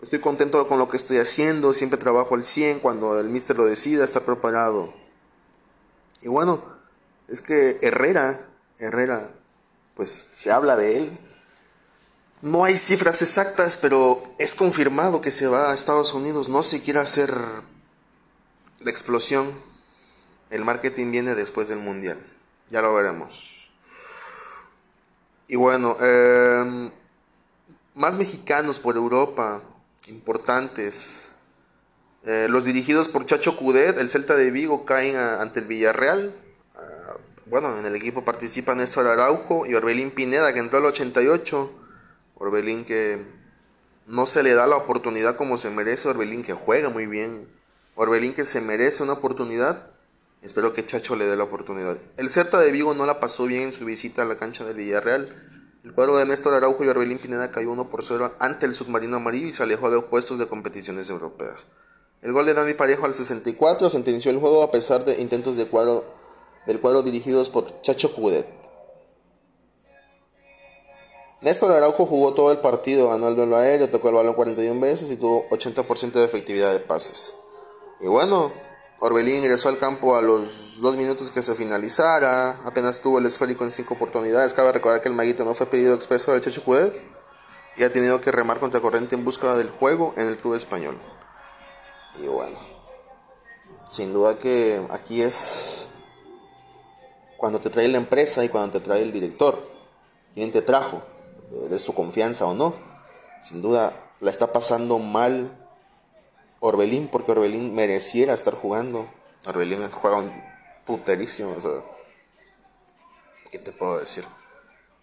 Estoy 0.02 0.20
contento 0.20 0.68
con 0.68 0.78
lo 0.78 0.90
que 0.90 0.98
estoy 0.98 1.16
haciendo, 1.16 1.72
siempre 1.72 1.98
trabajo 1.98 2.34
al 2.34 2.44
100 2.44 2.80
cuando 2.80 3.18
el 3.18 3.30
mister 3.30 3.56
lo 3.56 3.64
decida, 3.64 4.04
está 4.04 4.20
preparado. 4.20 4.92
Y 6.20 6.28
bueno, 6.28 6.62
es 7.26 7.40
que 7.40 7.78
Herrera, 7.80 8.46
Herrera, 8.78 9.30
pues 9.94 10.26
se 10.32 10.52
habla 10.52 10.76
de 10.76 10.98
él. 10.98 11.18
No 12.42 12.64
hay 12.64 12.76
cifras 12.76 13.22
exactas, 13.22 13.78
pero 13.78 14.22
es 14.38 14.54
confirmado 14.54 15.22
que 15.22 15.30
se 15.30 15.46
va 15.46 15.70
a 15.70 15.74
Estados 15.74 16.12
Unidos. 16.12 16.50
No 16.50 16.62
se 16.62 16.82
quiere 16.82 17.00
hacer 17.00 17.32
la 18.80 18.90
explosión 18.90 19.54
el 20.50 20.64
marketing 20.64 21.12
viene 21.12 21.34
después 21.34 21.68
del 21.68 21.78
mundial. 21.78 22.18
Ya 22.70 22.82
lo 22.82 22.92
veremos. 22.94 23.70
Y 25.46 25.56
bueno, 25.56 25.96
em, 26.00 26.90
más 27.94 28.18
mexicanos 28.18 28.80
por 28.80 28.96
Europa, 28.96 29.62
importantes. 30.08 31.34
Eh, 32.24 32.46
los 32.50 32.64
dirigidos 32.64 33.08
por 33.08 33.26
Chacho 33.26 33.56
Cudet, 33.56 33.98
el 33.98 34.08
Celta 34.08 34.34
de 34.34 34.50
Vigo, 34.50 34.84
caen 34.84 35.16
ante 35.16 35.60
el 35.60 35.66
Villarreal. 35.66 36.34
Ah, 36.76 37.16
bueno, 37.46 37.76
en 37.78 37.86
el 37.86 37.94
equipo 37.94 38.24
participan 38.24 38.78
Néstor 38.78 39.06
Araujo 39.06 39.66
y 39.66 39.74
Orbelín 39.74 40.10
Pineda, 40.10 40.52
que 40.52 40.60
entró 40.60 40.78
al 40.78 40.86
88. 40.86 41.72
Orbelín 42.36 42.84
que 42.84 43.24
no 44.06 44.26
se 44.26 44.42
le 44.42 44.54
da 44.54 44.66
la 44.66 44.76
oportunidad 44.76 45.36
como 45.36 45.58
se 45.58 45.70
merece. 45.70 46.08
Orbelín 46.08 46.42
que 46.42 46.54
juega 46.54 46.90
muy 46.90 47.06
bien. 47.06 47.59
Orbelín 48.02 48.32
que 48.32 48.46
se 48.46 48.62
merece 48.62 49.02
una 49.02 49.12
oportunidad 49.12 49.90
Espero 50.42 50.72
que 50.72 50.86
Chacho 50.86 51.16
le 51.16 51.26
dé 51.26 51.36
la 51.36 51.44
oportunidad. 51.44 51.98
El 52.16 52.30
Certa 52.30 52.58
de 52.58 52.72
Vigo 52.72 52.94
no 52.94 53.04
la 53.04 53.20
pasó 53.20 53.44
bien 53.44 53.64
en 53.64 53.72
su 53.74 53.84
visita 53.84 54.22
a 54.22 54.24
la 54.24 54.36
cancha 54.36 54.64
del 54.64 54.76
Villarreal. 54.76 55.28
El 55.84 55.92
cuadro 55.92 56.16
de 56.16 56.24
Néstor 56.24 56.54
Araujo 56.54 56.82
y 56.82 56.88
Arbelín 56.88 57.18
Pineda 57.18 57.50
cayó 57.50 57.70
1 57.72 57.90
por 57.90 58.02
0 58.02 58.36
ante 58.38 58.64
el 58.64 58.72
submarino 58.72 59.16
amarillo 59.16 59.48
y 59.48 59.52
se 59.52 59.62
alejó 59.62 59.90
de 59.90 60.00
puestos 60.00 60.38
de 60.38 60.48
competiciones 60.48 61.10
europeas. 61.10 61.66
El 62.22 62.32
gol 62.32 62.46
de 62.46 62.54
Dani 62.54 62.72
Parejo 62.72 63.04
al 63.04 63.12
64 63.12 63.90
sentenció 63.90 64.30
el 64.30 64.38
juego 64.38 64.62
a 64.62 64.70
pesar 64.70 65.04
de 65.04 65.20
intentos 65.20 65.58
de 65.58 65.66
cuadro, 65.66 66.06
del 66.66 66.80
cuadro 66.80 67.02
dirigidos 67.02 67.50
por 67.50 67.82
Chacho 67.82 68.14
Cudet. 68.14 68.46
Néstor 71.42 71.70
Araujo 71.72 72.06
jugó 72.06 72.32
todo 72.32 72.50
el 72.50 72.60
partido, 72.60 73.10
ganó 73.10 73.28
el 73.28 73.36
duelo 73.36 73.58
aéreo, 73.58 73.90
tocó 73.90 74.08
el 74.08 74.14
balón 74.14 74.32
41 74.32 74.80
veces 74.80 75.10
y 75.10 75.18
tuvo 75.18 75.46
80% 75.50 76.12
de 76.12 76.24
efectividad 76.24 76.72
de 76.72 76.80
pases. 76.80 77.34
Y 78.00 78.06
bueno, 78.06 78.52
Orbelín 78.98 79.36
ingresó 79.36 79.68
al 79.68 79.78
campo 79.78 80.16
a 80.16 80.22
los 80.22 80.80
dos 80.80 80.96
minutos 80.96 81.30
que 81.30 81.42
se 81.42 81.54
finalizara, 81.54 82.60
apenas 82.64 83.00
tuvo 83.00 83.18
el 83.18 83.26
esférico 83.26 83.64
en 83.64 83.72
cinco 83.72 83.94
oportunidades. 83.94 84.54
Cabe 84.54 84.72
recordar 84.72 85.02
que 85.02 85.08
el 85.08 85.14
maguito 85.14 85.44
no 85.44 85.54
fue 85.54 85.66
pedido 85.66 85.94
expreso 85.94 86.32
del 86.32 86.40
Checho 86.40 86.64
Cudet 86.64 86.94
y 87.76 87.84
ha 87.84 87.90
tenido 87.90 88.20
que 88.20 88.32
remar 88.32 88.58
contra 88.58 88.80
corriente 88.80 89.14
en 89.14 89.24
busca 89.24 89.54
del 89.56 89.70
juego 89.70 90.14
en 90.16 90.28
el 90.28 90.36
club 90.38 90.54
español. 90.54 90.98
Y 92.22 92.26
bueno, 92.26 92.58
sin 93.90 94.12
duda 94.12 94.38
que 94.38 94.86
aquí 94.90 95.22
es 95.22 95.88
cuando 97.36 97.60
te 97.60 97.70
trae 97.70 97.88
la 97.88 97.98
empresa 97.98 98.44
y 98.44 98.48
cuando 98.48 98.78
te 98.78 98.80
trae 98.80 99.02
el 99.02 99.12
director, 99.12 99.66
quién 100.34 100.52
te 100.52 100.62
trajo, 100.62 101.02
de 101.50 101.78
su 101.78 101.94
confianza 101.94 102.46
o 102.46 102.54
no. 102.54 102.74
Sin 103.42 103.62
duda 103.62 104.10
la 104.20 104.30
está 104.30 104.52
pasando 104.52 104.98
mal 104.98 105.56
Orbelín, 106.60 107.08
porque 107.08 107.32
Orbelín 107.32 107.74
mereciera 107.74 108.34
estar 108.34 108.54
jugando. 108.54 109.10
Orbelín 109.48 109.80
juega 109.90 110.18
un 110.18 110.30
puterísimo. 110.86 111.56
¿Qué 113.50 113.58
te 113.58 113.72
puedo 113.72 113.98
decir? 113.98 114.24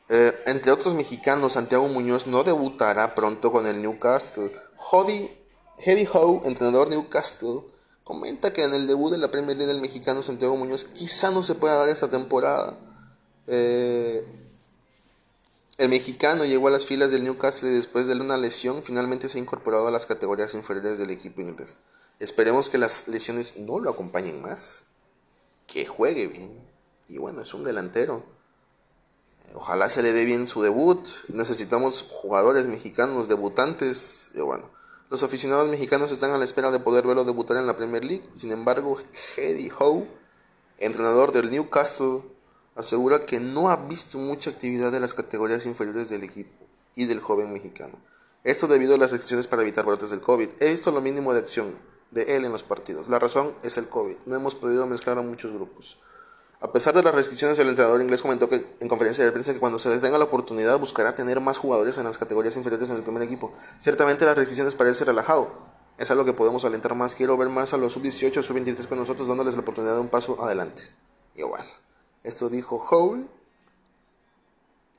Eh, 0.10 0.34
entre 0.46 0.72
otros 0.72 0.94
mexicanos, 0.94 1.54
Santiago 1.54 1.88
Muñoz 1.88 2.28
no 2.28 2.44
debutará 2.44 3.14
pronto 3.16 3.52
con 3.52 3.66
el 3.66 3.82
Newcastle. 3.82 4.54
Heavy 5.80 6.08
Howe, 6.12 6.42
entrenador 6.46 6.90
Newcastle, 6.90 7.62
comenta 8.04 8.54
que 8.54 8.64
en 8.64 8.74
el 8.74 8.88
debut 8.88 9.12
de 9.12 9.18
la 9.18 9.30
Premier 9.30 9.58
League 9.58 9.72
del 9.72 9.82
mexicano 9.82 10.22
Santiago 10.22 10.56
Muñoz 10.56 10.86
quizá 10.86 11.30
no 11.30 11.44
se 11.44 11.56
pueda 11.56 11.76
dar 11.76 11.90
esta 11.90 12.10
temporada. 12.10 12.78
Eh, 13.48 14.26
el 15.78 15.90
mexicano 15.90 16.44
llegó 16.46 16.68
a 16.70 16.72
las 16.72 16.86
filas 16.86 17.12
del 17.12 17.24
Newcastle 17.24 17.70
y 17.70 17.74
después 17.76 18.08
de 18.08 18.14
una 18.16 18.38
lesión 18.38 18.82
finalmente 18.84 19.30
se 19.30 19.38
ha 19.38 19.42
incorporado 19.42 19.88
a 19.88 19.92
las 19.92 20.08
categorías 20.08 20.56
inferiores 20.56 20.98
del 20.98 21.12
equipo 21.12 21.42
inglés. 21.42 21.82
Esperemos 22.20 22.68
que 22.68 22.80
las 22.80 23.08
lesiones 23.08 23.58
no 23.58 23.80
lo 23.80 23.92
acompañen 23.92 24.42
más, 24.42 24.86
que 25.68 25.86
juegue 25.86 26.28
bien. 26.28 26.60
Y 27.08 27.20
bueno, 27.20 27.42
es 27.42 27.54
un 27.54 27.64
delantero. 27.64 28.24
Ojalá 29.54 29.88
se 29.90 30.02
le 30.02 30.14
dé 30.14 30.26
bien 30.26 30.48
su 30.48 30.64
debut. 30.64 31.08
Necesitamos 31.28 32.06
jugadores 32.10 32.68
mexicanos 32.68 33.28
debutantes. 33.28 34.32
Y 34.34 34.42
bueno, 34.42 34.72
Los 35.10 35.24
aficionados 35.24 35.70
mexicanos 35.70 36.12
están 36.12 36.32
a 36.32 36.38
la 36.38 36.44
espera 36.44 36.72
de 36.72 36.80
poder 36.80 37.06
verlo 37.06 37.24
debutar 37.24 37.56
en 37.58 37.68
la 37.68 37.78
Premier 37.78 38.04
League. 38.04 38.28
Sin 38.36 38.52
embargo, 38.52 38.98
Eddie 39.38 39.72
Howe, 39.78 40.08
entrenador 40.80 41.32
del 41.32 41.50
Newcastle, 41.52 42.24
asegura 42.78 43.26
que 43.26 43.40
no 43.40 43.70
ha 43.70 43.76
visto 43.76 44.18
mucha 44.20 44.52
actividad 44.52 44.92
de 44.92 45.00
las 45.00 45.14
categorías 45.14 45.66
inferiores 45.66 46.10
del 46.10 46.24
equipo 46.24 46.66
y 46.96 47.06
del 47.06 47.20
joven 47.20 47.52
mexicano. 47.52 47.96
Esto 48.44 48.68
debido 48.68 48.96
a 48.96 48.98
las 48.98 49.12
restricciones 49.12 49.48
para 49.48 49.64
evitar 49.64 49.86
brotes 49.86 50.12
del 50.12 50.22
COVID. 50.22 50.50
He 50.60 50.70
visto 50.70 50.92
lo 50.92 51.02
mínimo 51.02 51.34
de 51.34 51.40
acción 51.40 51.76
de 52.12 52.36
él 52.36 52.46
en 52.46 52.52
los 52.52 52.64
partidos. 52.64 53.10
La 53.10 53.20
razón 53.20 53.56
es 53.64 53.78
el 53.78 53.90
COVID. 53.90 54.16
No 54.26 54.36
hemos 54.36 54.56
podido 54.56 54.86
mezclar 54.88 55.18
a 55.18 55.22
muchos 55.22 55.52
grupos. 55.52 55.98
A 56.60 56.72
pesar 56.72 56.94
de 56.94 57.04
las 57.04 57.14
restricciones, 57.14 57.60
el 57.60 57.68
entrenador 57.70 58.02
inglés 58.02 58.22
comentó 58.22 58.48
que 58.48 58.76
en 58.80 58.88
conferencia 58.88 59.24
de 59.26 59.32
prensa 59.32 59.54
que 59.54 59.60
cuando 59.60 59.78
se 59.80 59.90
detenga 59.90 60.18
la 60.18 60.26
oportunidad 60.26 60.80
buscará 60.80 61.14
tener 61.16 61.40
más 61.40 61.58
jugadores 61.58 61.98
en 61.98 62.06
las 62.06 62.18
categorías 62.18 62.56
inferiores 62.58 62.90
en 62.90 62.96
el 62.96 63.04
primer 63.04 63.22
equipo. 63.24 63.54
Ciertamente 63.80 64.26
las 64.26 64.36
restricciones 64.36 64.76
parecen 64.76 65.08
relajado. 65.08 65.52
Es 65.98 66.10
algo 66.12 66.26
que 66.26 66.34
podemos 66.34 66.64
alentar 66.64 66.96
más. 66.96 67.16
Quiero 67.16 67.38
ver 67.38 67.50
más 67.50 67.74
a 67.74 67.78
los 67.78 67.94
sub-18, 67.94 68.42
sub-23 68.42 68.88
con 68.88 69.00
nosotros, 69.00 69.28
dándoles 69.28 69.56
la 69.56 69.62
oportunidad 69.62 69.96
de 69.96 70.02
un 70.02 70.10
paso 70.10 70.44
adelante. 70.44 70.84
Y 71.36 71.42
esto 72.28 72.50
dijo 72.50 72.86
Hole. 72.90 73.26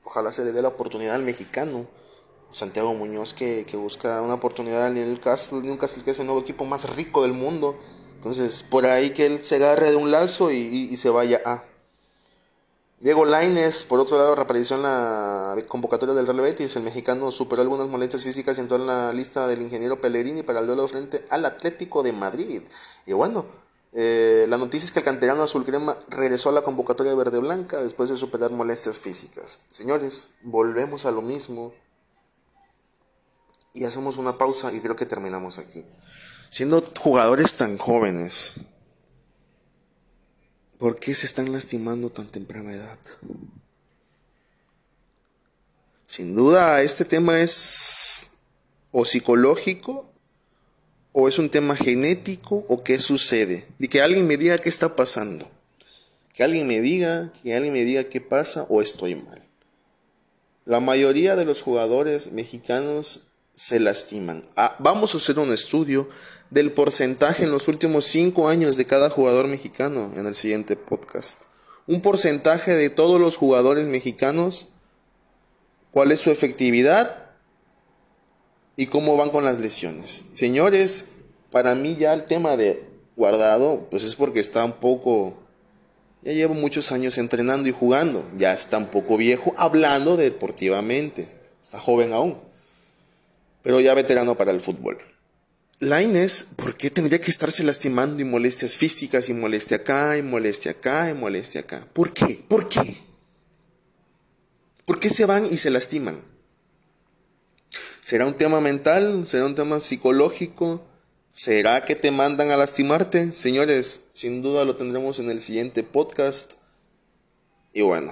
Ojalá 0.03 0.31
se 0.31 0.43
le 0.43 0.51
dé 0.51 0.63
la 0.63 0.69
oportunidad 0.69 1.13
al 1.13 1.23
mexicano. 1.23 1.85
Santiago 2.51 2.95
Muñoz 2.95 3.35
que, 3.35 3.63
busca 3.73 4.23
una 4.23 4.33
oportunidad 4.33 4.87
en 4.87 4.97
el 4.97 5.13
Newcastle, 5.13 5.61
Newcastle 5.61 6.03
que 6.03 6.11
es 6.11 6.19
el 6.19 6.25
nuevo 6.25 6.41
equipo 6.41 6.65
más 6.65 6.95
rico 6.95 7.21
del 7.21 7.33
mundo. 7.33 7.77
Entonces, 8.15 8.63
por 8.63 8.87
ahí 8.87 9.11
que 9.11 9.27
él 9.27 9.43
se 9.43 9.57
agarre 9.57 9.91
de 9.91 9.95
un 9.95 10.09
lazo 10.09 10.51
y, 10.51 10.97
se 10.97 11.09
vaya 11.11 11.39
a. 11.45 11.63
Diego 12.99 13.23
Laines, 13.23 13.83
por 13.83 13.99
otro 13.99 14.17
lado, 14.17 14.35
reapareció 14.35 14.75
en 14.75 14.81
la 14.83 15.55
convocatoria 15.67 16.15
del 16.15 16.25
Real 16.25 16.41
Betis. 16.41 16.75
El 16.75 16.83
mexicano 16.83 17.31
superó 17.31 17.61
algunas 17.61 17.87
molestias 17.87 18.23
físicas 18.23 18.57
y 18.57 18.61
entró 18.61 18.77
en 18.77 18.87
la 18.87 19.13
lista 19.13 19.47
del 19.47 19.61
ingeniero 19.61 20.01
Pellegrini 20.01 20.41
para 20.41 20.59
el 20.59 20.67
duelo 20.67 20.87
frente 20.87 21.25
al 21.29 21.45
Atlético 21.45 22.01
de 22.01 22.11
Madrid. 22.11 22.63
Y 23.05 23.13
bueno, 23.13 23.45
eh, 23.91 24.45
la 24.47 24.57
noticia 24.57 24.85
es 24.85 24.91
que 24.91 24.99
el 24.99 25.05
canterano 25.05 25.43
azul 25.43 25.65
crema 25.65 25.97
regresó 26.09 26.49
a 26.49 26.53
la 26.53 26.61
convocatoria 26.61 27.15
verde 27.15 27.39
blanca 27.39 27.81
después 27.81 28.09
de 28.09 28.17
superar 28.17 28.51
molestias 28.51 28.99
físicas. 28.99 29.63
Señores, 29.69 30.29
volvemos 30.43 31.05
a 31.05 31.11
lo 31.11 31.21
mismo 31.21 31.73
y 33.73 33.85
hacemos 33.85 34.17
una 34.17 34.37
pausa 34.37 34.71
y 34.73 34.79
creo 34.79 34.95
que 34.95 35.05
terminamos 35.05 35.57
aquí. 35.57 35.85
Siendo 36.51 36.83
jugadores 36.99 37.57
tan 37.57 37.77
jóvenes, 37.77 38.55
¿por 40.77 40.99
qué 40.99 41.15
se 41.15 41.25
están 41.25 41.51
lastimando 41.51 42.09
tan 42.11 42.27
temprana 42.27 42.73
edad? 42.73 42.99
Sin 46.07 46.35
duda, 46.35 46.81
este 46.81 47.05
tema 47.05 47.39
es 47.39 48.27
o 48.91 49.05
psicológico, 49.05 50.08
o 51.19 51.27
es 51.27 51.37
un 51.37 51.49
tema 51.49 51.75
genético, 51.75 52.65
o 52.67 52.83
qué 52.83 52.99
sucede. 52.99 53.67
Y 53.77 53.87
que 53.87 54.01
alguien 54.01 54.25
me 54.27 54.37
diga 54.37 54.57
qué 54.57 54.69
está 54.69 54.95
pasando. 54.95 55.49
Que 56.33 56.43
alguien 56.43 56.67
me 56.67 56.79
diga, 56.81 57.31
que 57.43 57.53
alguien 57.53 57.73
me 57.73 57.83
diga 57.83 58.05
qué 58.05 58.21
pasa, 58.21 58.65
o 58.69 58.81
estoy 58.81 59.15
mal. 59.15 59.43
La 60.65 60.79
mayoría 60.79 61.35
de 61.35 61.45
los 61.45 61.61
jugadores 61.61 62.31
mexicanos 62.31 63.21
se 63.53 63.79
lastiman. 63.79 64.47
Ah, 64.55 64.75
vamos 64.79 65.13
a 65.13 65.17
hacer 65.17 65.39
un 65.39 65.51
estudio 65.51 66.09
del 66.49 66.71
porcentaje 66.71 67.43
en 67.43 67.51
los 67.51 67.67
últimos 67.67 68.05
cinco 68.05 68.47
años 68.47 68.77
de 68.77 68.85
cada 68.85 69.09
jugador 69.09 69.47
mexicano 69.47 70.13
en 70.15 70.25
el 70.25 70.35
siguiente 70.35 70.77
podcast. 70.77 71.43
Un 71.85 72.01
porcentaje 72.01 72.73
de 72.73 72.89
todos 72.89 73.19
los 73.19 73.35
jugadores 73.35 73.87
mexicanos, 73.87 74.67
cuál 75.91 76.11
es 76.11 76.21
su 76.21 76.31
efectividad 76.31 77.28
y 78.79 78.87
cómo 78.87 79.17
van 79.17 79.29
con 79.29 79.43
las 79.43 79.59
lesiones. 79.59 80.23
Señores, 80.31 81.07
para 81.51 81.75
mí 81.75 81.97
ya 81.99 82.13
el 82.13 82.23
tema 82.23 82.55
de 82.55 82.81
guardado, 83.17 83.89
pues 83.91 84.05
es 84.05 84.15
porque 84.15 84.39
está 84.39 84.63
un 84.63 84.71
poco... 84.71 85.37
Ya 86.21 86.31
llevo 86.31 86.53
muchos 86.53 86.93
años 86.93 87.17
entrenando 87.17 87.67
y 87.67 87.73
jugando, 87.73 88.25
ya 88.37 88.53
está 88.53 88.77
un 88.77 88.87
poco 88.87 89.17
viejo, 89.17 89.53
hablando 89.57 90.15
deportivamente, 90.15 91.27
está 91.61 91.77
joven 91.77 92.13
aún, 92.13 92.37
pero 93.63 93.81
ya 93.81 93.93
veterano 93.95 94.37
para 94.37 94.51
el 94.51 94.61
fútbol. 94.61 94.97
Laines, 95.79 96.47
¿por 96.55 96.77
qué 96.77 96.89
tendría 96.89 97.19
que 97.19 97.31
estarse 97.31 97.65
lastimando 97.65 98.21
y 98.21 98.25
molestias 98.25 98.77
físicas 98.77 99.27
y 99.27 99.33
molestia 99.33 99.77
acá 99.77 100.17
y 100.17 100.21
molestia 100.21 100.71
acá 100.71 101.09
y 101.09 101.15
molestia 101.15 101.61
acá? 101.61 101.85
¿Por 101.91 102.13
qué? 102.13 102.45
¿Por 102.47 102.69
qué? 102.69 102.95
¿Por 104.85 105.01
qué 105.01 105.09
se 105.09 105.25
van 105.25 105.45
y 105.45 105.57
se 105.57 105.69
lastiman? 105.69 106.38
¿Será 108.09 108.25
un 108.25 108.33
tema 108.33 108.59
mental? 108.59 109.27
¿Será 109.27 109.45
un 109.45 109.53
tema 109.53 109.79
psicológico? 109.79 110.81
¿Será 111.31 111.85
que 111.85 111.93
te 111.93 112.09
mandan 112.09 112.49
a 112.49 112.57
lastimarte? 112.57 113.31
Señores, 113.31 114.07
sin 114.13 114.41
duda 114.41 114.65
lo 114.65 114.75
tendremos 114.75 115.19
en 115.19 115.29
el 115.29 115.41
siguiente 115.41 115.83
podcast. 115.83 116.53
Y 117.71 117.81
bueno, 117.81 118.11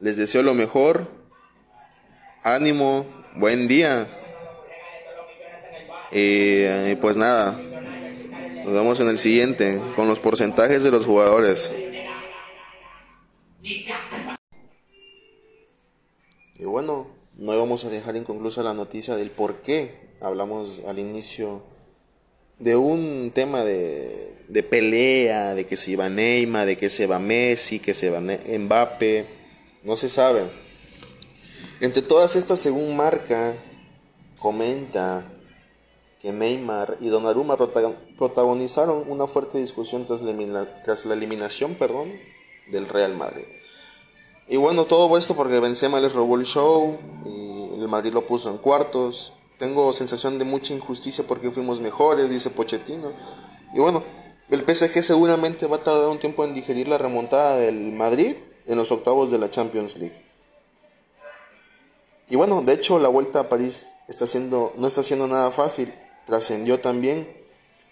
les 0.00 0.16
deseo 0.16 0.42
lo 0.42 0.54
mejor. 0.54 1.08
Ánimo, 2.42 3.06
buen 3.36 3.68
día. 3.68 4.08
Y, 6.10 6.96
pues 6.96 7.16
nada, 7.16 7.52
nos 8.64 8.72
vemos 8.72 8.98
en 8.98 9.06
el 9.06 9.20
siguiente 9.20 9.80
con 9.94 10.08
los 10.08 10.18
porcentajes 10.18 10.82
de 10.82 10.90
los 10.90 11.06
jugadores. 11.06 11.72
Y 13.62 13.84
bueno, 16.64 17.17
no 17.38 17.58
vamos 17.58 17.84
a 17.84 17.88
dejar 17.88 18.16
inconclusa 18.16 18.62
la 18.62 18.74
noticia 18.74 19.16
del 19.16 19.30
por 19.30 19.62
qué 19.62 19.94
hablamos 20.20 20.82
al 20.86 20.98
inicio 20.98 21.62
de 22.58 22.76
un 22.76 23.30
tema 23.34 23.64
de, 23.64 24.34
de 24.48 24.62
pelea, 24.62 25.54
de 25.54 25.64
que 25.64 25.76
se 25.76 25.92
iba 25.92 26.08
Neymar, 26.08 26.66
de 26.66 26.76
que 26.76 26.90
se 26.90 27.06
va 27.06 27.18
Messi, 27.18 27.78
que 27.78 27.94
se 27.94 28.10
va 28.10 28.20
Mbappe, 28.20 29.26
no 29.84 29.96
se 29.96 30.08
sabe. 30.08 30.42
Entre 31.80 32.02
todas 32.02 32.34
estas, 32.34 32.58
según 32.58 32.96
marca, 32.96 33.56
comenta, 34.38 35.24
que 36.20 36.32
Neymar 36.32 36.96
y 37.00 37.08
Donnarumma 37.08 37.56
protagonizaron 37.56 39.04
una 39.08 39.28
fuerte 39.28 39.58
discusión 39.58 40.04
tras 40.06 40.20
la, 40.22 41.14
eliminación 41.14 41.76
perdón, 41.76 42.12
del 42.72 42.88
Real 42.88 43.14
Madrid. 43.14 43.44
Y 44.48 44.56
bueno, 44.56 44.84
todo 44.86 45.16
esto 45.18 45.36
porque 45.36 45.60
Benzema 45.60 46.00
les 46.00 46.12
robó 46.12 46.36
el 46.36 46.46
show 46.46 46.98
y 47.26 47.80
el 47.80 47.88
Madrid 47.88 48.12
lo 48.12 48.26
puso 48.26 48.50
en 48.50 48.58
cuartos. 48.58 49.32
Tengo 49.58 49.92
sensación 49.92 50.38
de 50.38 50.44
mucha 50.44 50.72
injusticia 50.72 51.24
porque 51.26 51.50
fuimos 51.50 51.80
mejores, 51.80 52.30
dice 52.30 52.50
Pochettino. 52.50 53.12
Y 53.74 53.80
bueno, 53.80 54.02
el 54.48 54.60
PSG 54.62 55.02
seguramente 55.02 55.66
va 55.66 55.76
a 55.76 55.82
tardar 55.82 56.08
un 56.08 56.18
tiempo 56.18 56.44
en 56.44 56.54
digerir 56.54 56.88
la 56.88 56.96
remontada 56.96 57.56
del 57.56 57.92
Madrid 57.92 58.36
en 58.66 58.78
los 58.78 58.90
octavos 58.90 59.30
de 59.30 59.38
la 59.38 59.50
Champions 59.50 59.98
League. 59.98 60.24
Y 62.30 62.36
bueno, 62.36 62.62
de 62.62 62.72
hecho 62.72 62.98
la 62.98 63.08
vuelta 63.08 63.40
a 63.40 63.48
París 63.48 63.86
está 64.06 64.26
siendo, 64.26 64.72
no 64.76 64.86
está 64.86 65.02
siendo 65.02 65.28
nada 65.28 65.50
fácil 65.50 65.92
trascendió 66.28 66.78
también 66.78 67.26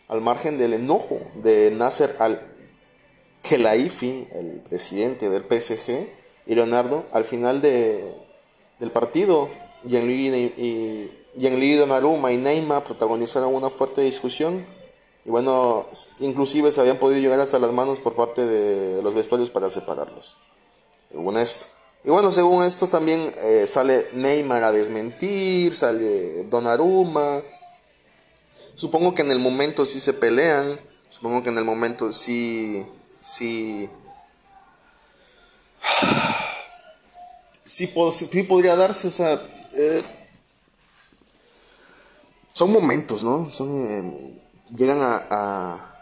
al 0.08 0.20
margen 0.20 0.58
del 0.58 0.74
enojo 0.74 1.20
de 1.42 1.70
Nasser 1.70 2.16
al-Khelaifi, 3.48 4.28
el 4.32 4.60
presidente 4.68 5.30
del 5.30 5.42
PSG, 5.42 6.06
y 6.46 6.54
Leonardo, 6.54 7.04
al 7.12 7.24
final 7.24 7.61
de, 7.61 8.14
del 8.78 8.90
partido, 8.90 9.48
Gianluigi 9.85 11.76
Donnarumma 11.76 12.32
y 12.32 12.37
Neymar 12.37 12.85
protagonizaron 12.85 13.54
una 13.54 13.70
fuerte 13.70 14.02
discusión 14.02 14.64
y 15.24 15.30
bueno, 15.30 15.87
inclusive 16.20 16.70
se 16.70 16.80
habían 16.80 16.98
podido 16.98 17.20
llegar 17.20 17.40
hasta 17.40 17.59
las 17.59 17.72
manos 17.72 17.98
por 17.98 18.14
parte 18.14 18.46
de 18.46 19.02
los 19.02 19.14
vestuarios 19.14 19.50
para 19.50 19.68
separarlos. 19.68 20.37
Según 21.11 21.37
esto. 21.37 21.66
Y 22.04 22.11
bueno, 22.11 22.30
según 22.30 22.62
esto 22.62 22.87
también 22.87 23.32
eh, 23.42 23.66
sale 23.66 24.06
Neymar 24.12 24.62
a 24.62 24.70
desmentir, 24.72 25.74
sale 25.74 26.44
Donnarumma, 26.44 27.42
Supongo 28.76 29.14
que 29.14 29.22
en 29.22 29.30
el 29.30 29.38
momento 29.38 29.87
sí 29.87 30.00
se 30.00 30.12
pelean, 30.12 30.78
supongo 31.09 31.42
que 31.42 31.48
en 31.48 31.56
el 31.56 31.64
momento 31.64 32.12
sí, 32.12 32.87
sí, 33.22 33.88
sí, 37.64 38.42
podría 38.42 38.76
darse, 38.76 39.09
o 39.09 39.11
sea, 39.11 39.42
eh, 39.74 40.02
son 42.52 42.72
momentos, 42.72 43.22
¿no? 43.22 43.48
Son, 43.50 43.68
eh, 43.85 44.40
llegan 44.74 44.98
a, 45.00 45.92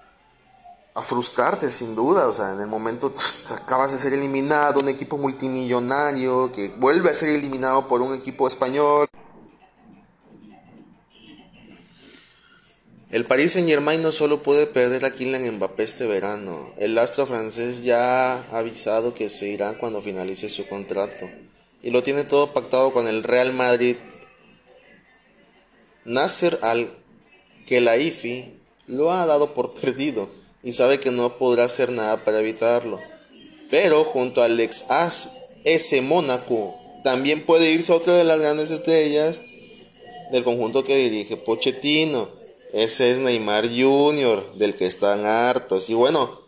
a, 0.94 1.02
frustrarte 1.02 1.70
sin 1.70 1.96
duda, 1.96 2.28
o 2.28 2.32
sea, 2.32 2.52
en 2.52 2.60
el 2.60 2.68
momento 2.68 3.12
acabas 3.56 3.92
de 3.92 3.98
ser 3.98 4.12
eliminado, 4.12 4.80
un 4.80 4.88
equipo 4.88 5.18
multimillonario 5.18 6.52
que 6.52 6.68
vuelve 6.68 7.10
a 7.10 7.14
ser 7.14 7.30
eliminado 7.30 7.88
por 7.88 8.00
un 8.00 8.14
equipo 8.14 8.46
español. 8.46 9.08
El 13.14 13.26
Paris 13.26 13.52
Saint 13.52 13.68
Germain 13.68 14.02
no 14.02 14.10
solo 14.10 14.42
puede 14.42 14.66
perder 14.66 15.04
a 15.04 15.12
Kylian 15.12 15.48
Mbappé 15.54 15.84
este 15.84 16.04
verano, 16.04 16.74
el 16.78 16.98
astro 16.98 17.26
francés 17.26 17.84
ya 17.84 18.42
ha 18.42 18.58
avisado 18.58 19.14
que 19.14 19.28
se 19.28 19.50
irá 19.50 19.78
cuando 19.78 20.02
finalice 20.02 20.48
su 20.48 20.66
contrato 20.66 21.30
y 21.80 21.90
lo 21.90 22.02
tiene 22.02 22.24
todo 22.24 22.52
pactado 22.52 22.92
con 22.92 23.06
el 23.06 23.22
Real 23.22 23.52
Madrid. 23.52 23.94
Nasser 26.04 26.58
Al 26.60 26.90
que 27.68 27.80
la 27.80 27.98
IFI 27.98 28.58
lo 28.88 29.12
ha 29.12 29.24
dado 29.26 29.54
por 29.54 29.74
perdido 29.80 30.28
y 30.64 30.72
sabe 30.72 30.98
que 30.98 31.12
no 31.12 31.38
podrá 31.38 31.66
hacer 31.66 31.92
nada 31.92 32.24
para 32.24 32.40
evitarlo. 32.40 32.98
Pero 33.70 34.02
junto 34.02 34.42
al 34.42 34.58
ex 34.58 34.86
AS 34.90 35.34
ese 35.62 36.02
Mónaco 36.02 36.74
también 37.04 37.46
puede 37.46 37.70
irse 37.70 37.92
otra 37.92 38.14
de 38.14 38.24
las 38.24 38.40
grandes 38.40 38.72
estrellas 38.72 39.44
del 40.32 40.42
conjunto 40.42 40.82
que 40.82 40.96
dirige 40.96 41.36
Pochettino. 41.36 42.42
Ese 42.74 43.12
es 43.12 43.20
Neymar 43.20 43.68
Jr., 43.68 44.54
del 44.56 44.74
que 44.74 44.84
están 44.84 45.24
hartos. 45.26 45.88
Y 45.90 45.94
bueno, 45.94 46.40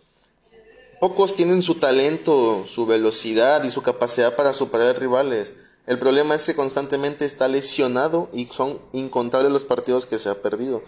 pocos 1.01 1.37
tienen 1.37 1.63
su 1.63 1.77
talento, 1.77 2.65
su 2.67 2.85
velocidad 2.85 3.63
y 3.63 3.71
su 3.71 3.81
capacidad 3.83 4.35
para 4.35 4.53
superar 4.53 4.99
rivales. 4.99 5.55
El 5.87 6.01
problema 6.01 6.35
es 6.35 6.45
que 6.45 6.57
constantemente 6.57 7.25
está 7.25 7.47
lesionado 7.47 8.29
y 8.33 8.47
son 8.47 8.81
incontables 8.93 9.53
los 9.53 9.63
partidos 9.63 10.05
que 10.05 10.19
se 10.19 10.29
ha 10.29 10.43
perdido. 10.43 10.83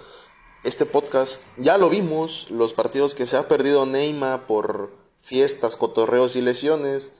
Este 0.64 0.86
podcast 0.86 1.42
ya 1.56 1.78
lo 1.78 1.88
vimos, 1.88 2.50
los 2.50 2.72
partidos 2.72 3.14
que 3.14 3.24
se 3.24 3.36
ha 3.36 3.46
perdido 3.46 3.86
Neymar 3.86 4.48
por 4.48 4.90
fiestas, 5.20 5.76
cotorreos 5.76 6.34
y 6.34 6.42
lesiones. 6.42 7.12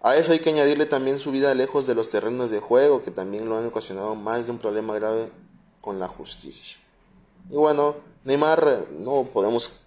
A 0.00 0.16
eso 0.16 0.32
hay 0.32 0.40
que 0.40 0.50
añadirle 0.50 0.86
también 0.86 1.20
su 1.20 1.30
vida 1.30 1.54
lejos 1.54 1.86
de 1.86 1.94
los 1.94 2.10
terrenos 2.10 2.50
de 2.50 2.58
juego, 2.58 3.04
que 3.04 3.12
también 3.12 3.48
lo 3.48 3.56
han 3.56 3.66
ocasionado 3.66 4.16
más 4.16 4.46
de 4.46 4.50
un 4.50 4.58
problema 4.58 4.96
grave 4.96 5.30
con 5.80 6.00
la 6.00 6.08
justicia. 6.08 6.83
Y 7.50 7.54
bueno, 7.54 7.96
Neymar 8.24 8.86
no 8.98 9.24
podemos 9.24 9.84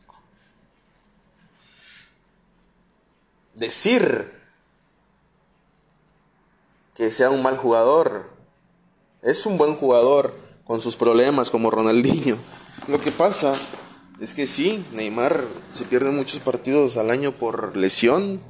decir 3.55 4.31
que 6.95 7.11
sea 7.11 7.29
un 7.29 7.41
mal 7.41 7.57
jugador. 7.57 8.29
Es 9.21 9.45
un 9.45 9.57
buen 9.57 9.75
jugador 9.75 10.33
con 10.65 10.81
sus 10.81 10.95
problemas 10.95 11.49
como 11.49 11.71
Ronaldinho. 11.71 12.37
Lo 12.87 12.99
que 12.99 13.11
pasa 13.11 13.55
es 14.19 14.33
que 14.33 14.47
sí, 14.47 14.85
Neymar 14.93 15.43
se 15.73 15.85
pierde 15.85 16.11
muchos 16.11 16.39
partidos 16.39 16.97
al 16.97 17.09
año 17.09 17.31
por 17.31 17.75
lesión. 17.75 18.41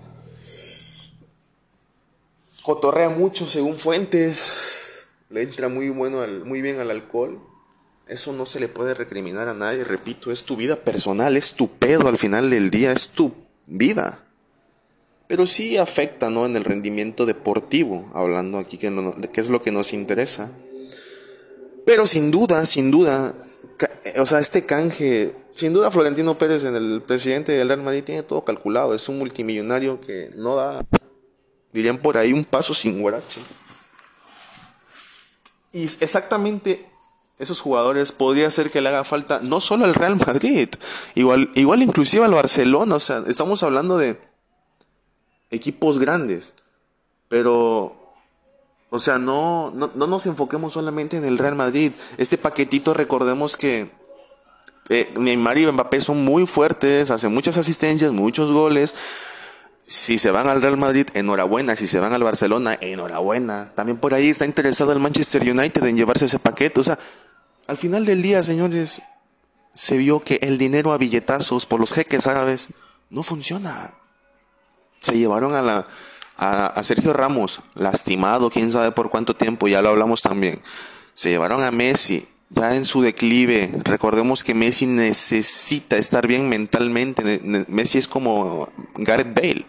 Cotorrea 2.63 3.10
mucho 3.10 3.46
según 3.46 3.78
fuentes. 3.78 5.08
Le 5.30 5.43
entra 5.43 5.70
muy 5.70 5.89
bueno 5.89 6.26
muy 6.46 6.62
bien 6.62 6.80
al 6.80 6.91
alcohol. 6.91 7.41
Eso 8.10 8.34
no 8.34 8.46
se 8.46 8.60
le 8.60 8.67
puede 8.67 8.93
recriminar 8.93 9.48
a 9.48 9.54
nadie, 9.54 9.84
repito, 9.84 10.32
es 10.32 10.43
tu 10.43 10.56
vida 10.56 10.78
personal, 10.78 11.36
es 11.36 11.54
tu 11.54 11.70
pedo 11.70 12.08
al 12.08 12.17
final 12.17 12.50
del 12.50 12.72
día, 12.72 12.91
es 12.91 13.10
tu 13.10 13.34
vida 13.65 14.28
pero 15.28 15.46
sí 15.46 15.78
afecta 15.78 16.30
¿no? 16.30 16.46
en 16.46 16.56
el 16.56 16.63
rendimiento 16.63 17.26
deportivo, 17.26 18.10
hablando 18.13 18.58
aquí 18.58 18.78
que, 18.78 19.30
que 19.32 19.41
es 19.41 19.50
lo 19.50 19.62
que 19.62 19.72
nos 19.72 19.93
interesa. 19.93 20.52
Pero 21.86 22.06
sin 22.06 22.32
duda, 22.32 22.65
sin 22.65 22.91
duda, 22.91 23.36
o 24.20 24.26
sea, 24.26 24.39
este 24.39 24.65
canje, 24.65 25.36
sin 25.54 25.74
duda 25.74 25.91
Florentino 25.91 26.38
Pérez, 26.38 26.63
en 26.63 26.76
el 26.76 27.02
presidente 27.02 27.52
del 27.52 27.67
Real 27.67 27.84
Madrid, 27.84 28.04
tiene 28.04 28.24
todo 28.24 28.43
calculado, 28.43 28.93
es 28.93 29.08
un 29.10 29.20
multimillonario 29.20 30.00
que 30.00 30.32
no 30.36 30.56
da, 30.56 30.86
dirían 31.74 31.98
por 31.98 32.17
ahí, 32.17 32.32
un 32.34 32.46
paso 32.46 32.74
sin 32.74 33.02
guarache. 33.02 33.41
Y 35.74 35.84
exactamente 35.84 36.86
esos 37.39 37.62
jugadores 37.62 38.12
podría 38.12 38.50
ser 38.50 38.71
que 38.71 38.82
le 38.82 38.89
haga 38.89 39.04
falta 39.04 39.39
no 39.43 39.62
solo 39.62 39.86
al 39.86 39.93
Real 39.93 40.15
Madrid, 40.15 40.69
igual, 41.15 41.52
igual 41.56 41.84
inclusive 41.84 42.26
al 42.26 42.34
Barcelona, 42.34 42.95
o 42.95 43.00
sea, 43.00 43.23
estamos 43.28 43.63
hablando 43.63 43.97
de 43.97 44.19
equipos 45.52 46.00
grandes. 46.00 46.54
Pero, 47.30 48.15
o 48.89 49.00
sea, 49.00 49.17
no, 49.17 49.71
no, 49.71 49.89
nos 49.95 50.26
enfoquemos 50.26 50.73
solamente 50.73 51.17
en 51.17 51.26
el 51.26 51.38
Real 51.38 51.56
Madrid. 51.56 51.91
Este 52.17 52.38
paquetito, 52.38 52.93
recordemos 52.93 53.58
que 53.58 53.89
eh, 54.89 55.12
Neymar 55.17 55.58
y 55.58 55.67
Mbappé 55.67 56.00
son 56.02 56.23
muy 56.23 56.47
fuertes, 56.47 57.12
hacen 57.12 57.34
muchas 57.34 57.58
asistencias, 57.58 58.12
muchos 58.12 58.52
goles. 58.52 58.95
Si 59.84 60.17
se 60.17 60.32
van 60.32 60.47
al 60.47 60.62
Real 60.62 60.78
Madrid, 60.78 61.08
enhorabuena. 61.13 61.76
Si 61.76 61.88
se 61.88 62.00
van 62.00 62.13
al 62.13 62.23
Barcelona, 62.23 62.78
enhorabuena. 62.80 63.71
También 63.73 63.97
por 63.97 64.13
ahí 64.13 64.30
está 64.30 64.45
interesado 64.45 64.91
el 64.91 65.00
Manchester 65.00 65.41
United 65.41 65.84
en 65.86 65.95
llevarse 65.95 66.26
ese 66.26 66.39
paquete. 66.39 66.82
O 66.82 66.84
sea, 66.84 67.00
al 67.67 67.77
final 67.77 68.06
del 68.06 68.21
día, 68.21 68.43
señores, 68.43 69.01
se 69.73 69.97
vio 69.97 70.21
que 70.21 70.39
el 70.41 70.58
dinero 70.58 70.93
a 70.93 70.97
billetazos 70.97 71.65
por 71.65 71.80
los 71.80 71.93
jeques 71.93 72.25
árabes 72.25 72.69
no 73.10 73.23
funciona. 73.23 73.93
Se 75.01 75.17
llevaron 75.17 75.53
a, 75.53 75.62
la, 75.62 75.88
a, 76.38 76.84
Sergio 76.84 77.13
Ramos, 77.13 77.62
lastimado, 77.75 78.49
quién 78.49 78.71
sabe 78.71 78.91
por 78.91 79.10
cuánto 79.10 79.36
tiempo, 79.36 79.67
ya 79.67 79.82
lo 79.82 79.89
hablamos 79.89 80.21
también. 80.21 80.62
Se 81.13 81.30
llevaron 81.30 81.63
a 81.63 81.71
Messi, 81.71 82.27
ya 82.49 82.75
en 82.75 82.86
su 82.86 83.01
declive. 83.01 83.69
Recordemos 83.84 84.43
que 84.43 84.53
Messi 84.53 84.88
necesita 84.88 85.97
estar 85.97 86.25
bien 86.25 86.49
mentalmente. 86.49 87.41
Messi 87.67 87.97
es 87.97 88.08
como 88.08 88.69
Gareth 88.95 89.34
Bale. 89.34 89.65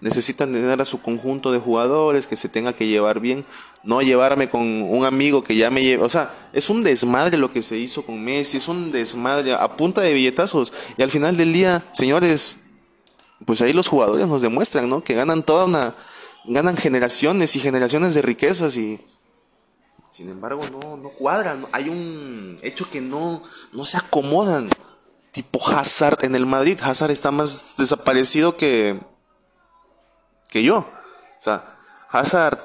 Necesitan 0.00 0.52
tener 0.52 0.80
a 0.80 0.84
su 0.84 1.00
conjunto 1.00 1.52
de 1.52 1.58
jugadores 1.58 2.26
que 2.26 2.36
se 2.36 2.50
tenga 2.50 2.74
que 2.74 2.86
llevar 2.86 3.20
bien. 3.20 3.46
No 3.82 4.02
llevarme 4.02 4.50
con 4.50 4.60
un 4.82 5.04
amigo 5.06 5.42
que 5.42 5.56
ya 5.56 5.70
me 5.70 5.82
lleve. 5.82 6.04
O 6.04 6.08
sea, 6.10 6.34
es 6.52 6.68
un 6.68 6.82
desmadre 6.82 7.38
lo 7.38 7.50
que 7.50 7.62
se 7.62 7.78
hizo 7.78 8.04
con 8.04 8.22
Messi. 8.22 8.58
Es 8.58 8.68
un 8.68 8.92
desmadre 8.92 9.54
a 9.54 9.76
punta 9.76 10.02
de 10.02 10.12
billetazos. 10.12 10.72
Y 10.98 11.02
al 11.02 11.10
final 11.10 11.38
del 11.38 11.52
día, 11.54 11.88
señores, 11.92 12.58
pues 13.46 13.62
ahí 13.62 13.72
los 13.72 13.88
jugadores 13.88 14.28
nos 14.28 14.42
demuestran, 14.42 14.88
¿no? 14.88 15.02
Que 15.02 15.14
ganan 15.14 15.42
toda 15.42 15.64
una, 15.64 15.94
ganan 16.44 16.76
generaciones 16.76 17.56
y 17.56 17.60
generaciones 17.60 18.14
de 18.14 18.22
riquezas 18.22 18.76
y 18.76 19.00
sin 20.12 20.28
embargo 20.28 20.62
no, 20.70 20.98
no 20.98 21.08
cuadran. 21.10 21.66
Hay 21.72 21.88
un 21.88 22.58
hecho 22.62 22.88
que 22.90 23.00
no, 23.00 23.42
no 23.72 23.84
se 23.84 23.96
acomodan. 23.96 24.68
Tipo 25.32 25.66
Hazard 25.68 26.24
en 26.24 26.34
el 26.34 26.46
Madrid. 26.46 26.78
Hazard 26.82 27.10
está 27.10 27.30
más 27.30 27.76
desaparecido 27.76 28.56
que, 28.56 29.00
que 30.56 30.62
yo. 30.62 30.78
O 30.78 31.42
sea, 31.42 31.76
Hazard, 32.08 32.58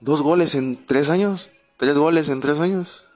dos 0.00 0.20
goles 0.20 0.54
en 0.54 0.84
tres 0.84 1.08
años, 1.08 1.50
tres 1.78 1.96
goles 1.96 2.28
en 2.28 2.42
tres 2.42 2.60
años. 2.60 3.08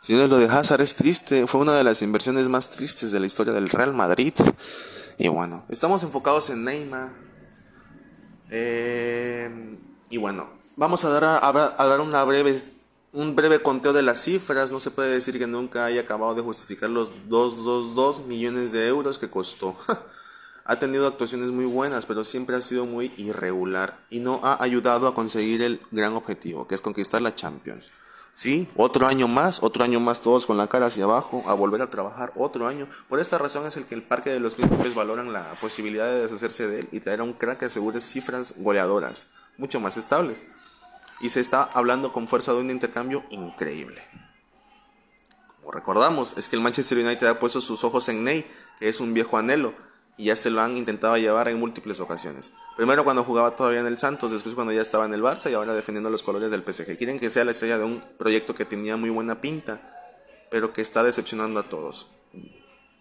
Si 0.00 0.12
no, 0.14 0.26
lo 0.26 0.38
de 0.38 0.46
Hazard 0.46 0.80
es 0.80 0.96
triste, 0.96 1.46
fue 1.46 1.60
una 1.60 1.74
de 1.74 1.84
las 1.84 2.02
inversiones 2.02 2.48
más 2.48 2.70
tristes 2.70 3.12
de 3.12 3.20
la 3.20 3.26
historia 3.26 3.52
del 3.52 3.68
Real 3.68 3.94
Madrid. 3.94 4.34
Y 5.18 5.28
bueno, 5.28 5.64
estamos 5.68 6.02
enfocados 6.02 6.50
en 6.50 6.64
Neymar. 6.64 7.12
Eh, 8.50 9.78
y 10.08 10.16
bueno, 10.16 10.50
vamos 10.74 11.04
a 11.04 11.10
dar, 11.10 11.24
a, 11.44 11.86
dar 11.86 12.00
una 12.00 12.24
breve, 12.24 12.60
un 13.12 13.36
breve 13.36 13.62
conteo 13.62 13.92
de 13.92 14.02
las 14.02 14.18
cifras. 14.18 14.72
No 14.72 14.80
se 14.80 14.90
puede 14.90 15.12
decir 15.12 15.38
que 15.38 15.46
nunca 15.46 15.84
haya 15.84 16.00
acabado 16.00 16.34
de 16.34 16.42
justificar 16.42 16.90
los 16.90 17.28
222 17.28 18.26
millones 18.26 18.72
de 18.72 18.88
euros 18.88 19.16
que 19.16 19.30
costó. 19.30 19.76
ha 20.64 20.78
tenido 20.78 21.06
actuaciones 21.06 21.50
muy 21.50 21.64
buenas, 21.64 22.06
pero 22.06 22.24
siempre 22.24 22.56
ha 22.56 22.60
sido 22.60 22.86
muy 22.86 23.12
irregular 23.16 23.98
y 24.10 24.20
no 24.20 24.40
ha 24.42 24.62
ayudado 24.62 25.08
a 25.08 25.14
conseguir 25.14 25.62
el 25.62 25.80
gran 25.90 26.14
objetivo, 26.14 26.66
que 26.66 26.74
es 26.74 26.80
conquistar 26.80 27.22
la 27.22 27.34
Champions. 27.34 27.90
Sí, 28.34 28.68
otro 28.76 29.06
año 29.06 29.28
más, 29.28 29.62
otro 29.62 29.84
año 29.84 30.00
más 30.00 30.22
todos 30.22 30.46
con 30.46 30.56
la 30.56 30.66
cara 30.66 30.86
hacia 30.86 31.04
abajo, 31.04 31.42
a 31.46 31.52
volver 31.52 31.82
a 31.82 31.90
trabajar 31.90 32.32
otro 32.36 32.66
año. 32.66 32.88
Por 33.08 33.20
esta 33.20 33.36
razón 33.36 33.66
es 33.66 33.76
el 33.76 33.84
que 33.84 33.94
el 33.94 34.02
Parque 34.02 34.30
de 34.30 34.40
los 34.40 34.54
Príncipes 34.54 34.94
valoran 34.94 35.32
la 35.32 35.44
posibilidad 35.60 36.06
de 36.06 36.22
deshacerse 36.22 36.66
de 36.66 36.80
él 36.80 36.88
y 36.90 37.00
traer 37.00 37.20
a 37.20 37.24
un 37.24 37.34
crack 37.34 37.58
que 37.58 37.64
asegure 37.66 38.00
cifras 38.00 38.54
goleadoras, 38.56 39.28
mucho 39.58 39.78
más 39.78 39.96
estables. 39.96 40.46
Y 41.20 41.28
se 41.28 41.40
está 41.40 41.64
hablando 41.64 42.12
con 42.12 42.28
fuerza 42.28 42.52
de 42.54 42.60
un 42.60 42.70
intercambio 42.70 43.24
increíble. 43.28 44.02
Como 45.58 45.72
recordamos, 45.72 46.38
es 46.38 46.48
que 46.48 46.56
el 46.56 46.62
Manchester 46.62 46.96
United 46.96 47.26
ha 47.26 47.38
puesto 47.38 47.60
sus 47.60 47.84
ojos 47.84 48.08
en 48.08 48.24
Ney, 48.24 48.46
que 48.78 48.88
es 48.88 49.00
un 49.00 49.12
viejo 49.12 49.36
anhelo, 49.36 49.74
y 50.20 50.24
ya 50.24 50.36
se 50.36 50.50
lo 50.50 50.60
han 50.60 50.76
intentado 50.76 51.16
llevar 51.16 51.48
en 51.48 51.58
múltiples 51.58 51.98
ocasiones. 51.98 52.52
Primero 52.76 53.04
cuando 53.04 53.24
jugaba 53.24 53.56
todavía 53.56 53.80
en 53.80 53.86
el 53.86 53.96
Santos, 53.96 54.30
después 54.30 54.54
cuando 54.54 54.70
ya 54.70 54.82
estaba 54.82 55.06
en 55.06 55.14
el 55.14 55.22
Barça 55.22 55.50
y 55.50 55.54
ahora 55.54 55.72
defendiendo 55.72 56.10
los 56.10 56.22
colores 56.22 56.50
del 56.50 56.62
PSG. 56.62 56.98
Quieren 56.98 57.18
que 57.18 57.30
sea 57.30 57.42
la 57.46 57.52
estrella 57.52 57.78
de 57.78 57.84
un 57.84 58.00
proyecto 58.18 58.54
que 58.54 58.66
tenía 58.66 58.98
muy 58.98 59.08
buena 59.08 59.40
pinta, 59.40 59.80
pero 60.50 60.74
que 60.74 60.82
está 60.82 61.02
decepcionando 61.02 61.58
a 61.58 61.62
todos. 61.62 62.08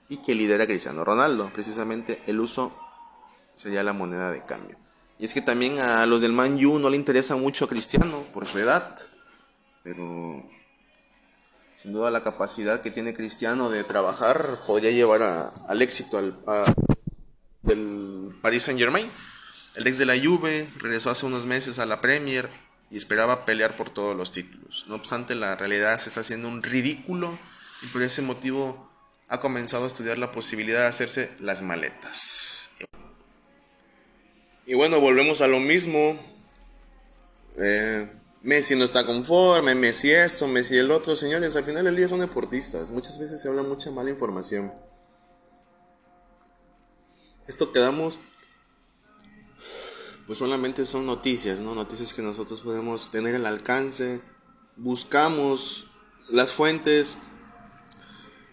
Y 0.08 0.22
que 0.22 0.34
lidera 0.34 0.66
Cristiano 0.66 1.04
Ronaldo. 1.04 1.52
Precisamente 1.54 2.24
el 2.26 2.40
uso 2.40 2.74
sería 3.54 3.84
la 3.84 3.92
moneda 3.92 4.32
de 4.32 4.46
cambio. 4.46 4.78
Y 5.20 5.26
es 5.26 5.34
que 5.34 5.42
también 5.42 5.78
a 5.80 6.06
los 6.06 6.22
del 6.22 6.32
Man 6.32 6.56
U 6.66 6.80
no 6.80 6.90
le 6.90 6.96
interesa 6.96 7.36
mucho 7.36 7.66
a 7.66 7.68
Cristiano 7.68 8.24
por 8.34 8.46
su 8.46 8.60
edad, 8.60 8.96
pero 9.84 10.42
sin 11.76 11.92
duda 11.92 12.12
la 12.12 12.24
capacidad 12.24 12.80
que 12.80 12.92
tiene 12.92 13.14
Cristiano 13.14 13.70
de 13.70 13.84
trabajar 13.84 14.60
podría 14.66 14.92
llevar 14.92 15.52
al 15.68 15.82
éxito 15.82 16.18
al, 16.18 16.38
del 17.70 18.36
Paris 18.42 18.64
Saint 18.64 18.80
Germain. 18.80 19.08
El 19.76 19.88
ex 19.88 19.98
de 19.98 20.06
la 20.06 20.20
Juve 20.20 20.68
regresó 20.80 21.10
hace 21.10 21.26
unos 21.26 21.46
meses 21.46 21.80
a 21.80 21.86
la 21.86 22.02
Premier 22.02 22.50
y 22.90 22.98
esperaba 22.98 23.46
pelear 23.46 23.76
por 23.76 23.90
todos 23.90 24.18
los 24.18 24.32
títulos. 24.32 24.86
No 24.88 24.96
obstante, 24.96 25.36
la 25.36 25.56
realidad 25.56 25.98
se 25.98 26.10
está 26.10 26.22
haciendo 26.22 26.48
un 26.48 26.64
ridículo 26.64 27.38
y 27.82 27.88
por 27.88 28.02
ese 28.02 28.22
motivo 28.22 28.90
ha 29.28 29.40
comenzado 29.40 29.84
a 29.84 29.88
estudiar 29.88 30.18
la 30.18 30.32
posibilidad 30.32 30.82
de 30.82 30.88
hacerse 30.88 31.32
las 31.40 31.62
maletas. 31.62 32.72
Y 34.66 34.74
bueno, 34.74 35.00
volvemos 35.00 35.42
a 35.42 35.48
lo 35.48 35.60
mismo. 35.60 36.20
Eh, 37.58 38.08
Messi 38.42 38.76
no 38.76 38.86
está 38.86 39.06
conforme, 39.06 39.76
Messi 39.76 40.12
esto, 40.12 40.48
Messi 40.48 40.78
el 40.78 40.92
otro. 40.92 41.16
Señores, 41.16 41.56
al 41.56 41.64
final 41.64 41.86
del 41.86 41.96
día 41.96 42.08
son 42.08 42.20
deportistas. 42.20 42.90
Muchas 42.90 43.20
veces 43.20 43.42
se 43.42 43.48
habla 43.48 43.64
mucha 43.64 43.92
mala 43.92 44.10
información. 44.10 44.74
Esto 47.50 47.74
que 47.74 47.80
damos, 47.80 48.18
pues 50.26 50.40
solamente 50.40 50.86
son 50.86 51.06
noticias, 51.06 51.60
¿no? 51.60 51.76
Noticias 51.76 52.14
que 52.14 52.22
nosotros 52.22 52.62
podemos 52.62 53.12
tener 53.12 53.36
al 53.36 53.46
alcance. 53.46 54.22
Buscamos 54.78 55.88
las 56.30 56.52
fuentes 56.54 57.18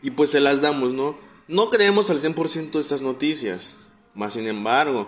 y 0.02 0.10
pues 0.10 0.30
se 0.30 0.40
las 0.40 0.60
damos, 0.60 0.92
¿no? 0.92 1.16
No 1.46 1.70
creemos 1.70 2.10
al 2.10 2.18
100% 2.18 2.72
de 2.72 2.80
estas 2.80 3.02
noticias. 3.02 3.76
Más 4.14 4.32
sin 4.32 4.48
embargo, 4.48 5.06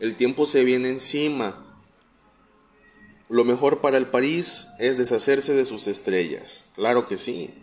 el 0.00 0.16
tiempo 0.16 0.44
se 0.44 0.64
viene 0.64 0.90
encima 0.90 1.64
lo 3.28 3.44
mejor 3.44 3.80
para 3.80 3.98
el 3.98 4.06
país 4.06 4.68
es 4.78 4.96
deshacerse 4.96 5.52
de 5.52 5.66
sus 5.66 5.86
estrellas. 5.86 6.64
Claro 6.74 7.06
que 7.06 7.18
sí. 7.18 7.54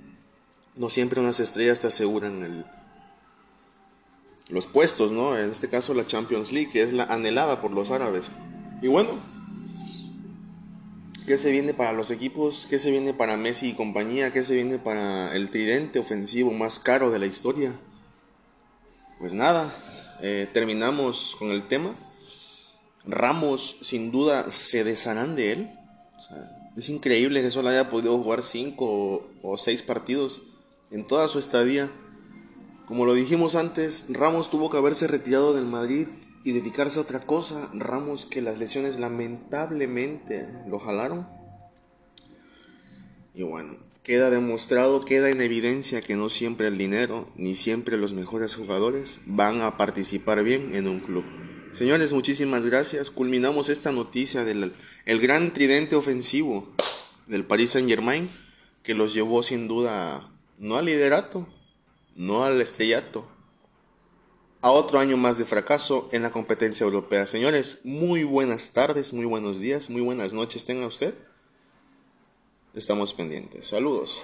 No 0.76 0.90
siempre 0.90 1.20
unas 1.20 1.40
estrellas 1.40 1.80
te 1.80 1.88
aseguran 1.88 2.44
el, 2.44 2.66
los 4.50 4.68
puestos, 4.68 5.12
¿no? 5.12 5.38
En 5.38 5.50
este 5.50 5.70
caso 5.70 5.94
la 5.94 6.06
Champions 6.06 6.52
League, 6.52 6.72
que 6.72 6.84
es 6.84 6.94
la 6.94 7.06
anhelada 7.06 7.62
por 7.62 7.72
los 7.72 7.92
árabes. 7.92 8.30
Y 8.82 8.88
bueno, 8.88 9.12
¿qué 11.26 11.38
se 11.38 11.52
viene 11.52 11.74
para 11.74 11.94
los 11.94 12.12
equipos? 12.12 12.68
¿Qué 12.70 12.78
se 12.78 12.92
viene 12.92 13.14
para 13.14 13.38
Messi 13.38 13.70
y 13.70 13.74
compañía? 13.74 14.32
¿Qué 14.32 14.44
se 14.44 14.56
viene 14.56 14.78
para 14.78 15.36
el 15.36 15.50
tridente 15.50 16.00
ofensivo 16.00 16.52
más 16.52 16.80
caro 16.80 17.10
de 17.10 17.20
la 17.20 17.26
historia? 17.26 17.74
Pues 19.18 19.34
nada, 19.34 19.74
eh, 20.22 20.48
terminamos 20.54 21.36
con 21.40 21.52
el 21.52 21.68
tema. 21.68 21.96
Ramos 23.06 23.78
sin 23.82 24.12
duda 24.12 24.52
se 24.52 24.84
desharán 24.84 25.36
de 25.36 25.54
él. 25.54 25.72
es 26.76 26.90
increíble 26.90 27.42
que 27.42 27.52
solo 27.52 27.70
haya 27.70 27.90
podido 27.90 28.18
jugar 28.18 28.44
cinco 28.44 29.30
o 29.42 29.58
seis 29.58 29.82
partidos 29.82 30.42
en 30.92 31.08
toda 31.08 31.28
su 31.28 31.40
estadía. 31.40 31.90
Como 32.86 33.06
lo 33.06 33.16
dijimos 33.16 33.56
antes, 33.56 34.06
Ramos 34.10 34.52
tuvo 34.52 34.70
que 34.70 34.78
haberse 34.78 35.08
retirado 35.08 35.54
del 35.56 35.66
Madrid 35.66 36.08
y 36.44 36.52
dedicarse 36.52 37.00
a 37.00 37.02
otra 37.02 37.22
cosa. 37.22 37.72
Ramos 37.74 38.28
que 38.28 38.42
las 38.42 38.60
lesiones 38.60 39.00
lamentablemente 39.00 40.48
lo 40.68 40.78
jalaron. 40.78 41.28
Y 43.34 43.42
bueno, 43.42 43.74
queda 44.04 44.30
demostrado, 44.30 45.04
queda 45.04 45.32
en 45.32 45.42
evidencia 45.42 46.04
que 46.04 46.16
no 46.16 46.30
siempre 46.30 46.68
el 46.68 46.78
dinero 46.78 47.28
ni 47.36 47.56
siempre 47.56 47.98
los 47.98 48.14
mejores 48.14 48.56
jugadores 48.56 49.20
van 49.26 49.62
a 49.62 49.78
participar 49.78 50.44
bien 50.44 50.76
en 50.76 50.88
un 50.88 51.00
club. 51.00 51.26
Señores, 51.74 52.14
muchísimas 52.14 52.68
gracias. 52.68 53.10
Culminamos 53.10 53.68
esta 53.70 53.92
noticia 53.92 54.46
del 54.46 54.74
el 55.06 55.20
gran 55.20 55.54
tridente 55.54 55.96
ofensivo 55.96 56.72
del 57.26 57.46
Paris 57.46 57.72
Saint 57.72 57.90
Germain 57.90 58.30
que 58.84 58.94
los 58.94 59.16
llevó 59.16 59.42
sin 59.42 59.68
duda 59.68 60.30
no 60.60 60.78
al 60.78 60.86
liderato, 60.86 61.48
no 62.16 62.44
al 62.44 62.60
estrellato, 62.62 63.28
a 64.62 64.72
otro 64.72 64.98
año 65.00 65.16
más 65.16 65.38
de 65.38 65.46
fracaso 65.46 66.10
en 66.12 66.24
la 66.24 66.32
competencia 66.32 66.86
europea. 66.86 67.28
Señores, 67.28 67.82
muy 67.84 68.24
buenas 68.24 68.72
tardes, 68.72 69.14
muy 69.14 69.26
buenos 69.26 69.60
días, 69.60 69.92
muy 69.92 70.02
buenas 70.02 70.34
noches 70.34 70.66
tenga 70.66 70.88
usted. 70.88 71.14
Estamos 72.74 73.14
pendientes. 73.14 73.68
Saludos. 73.68 74.20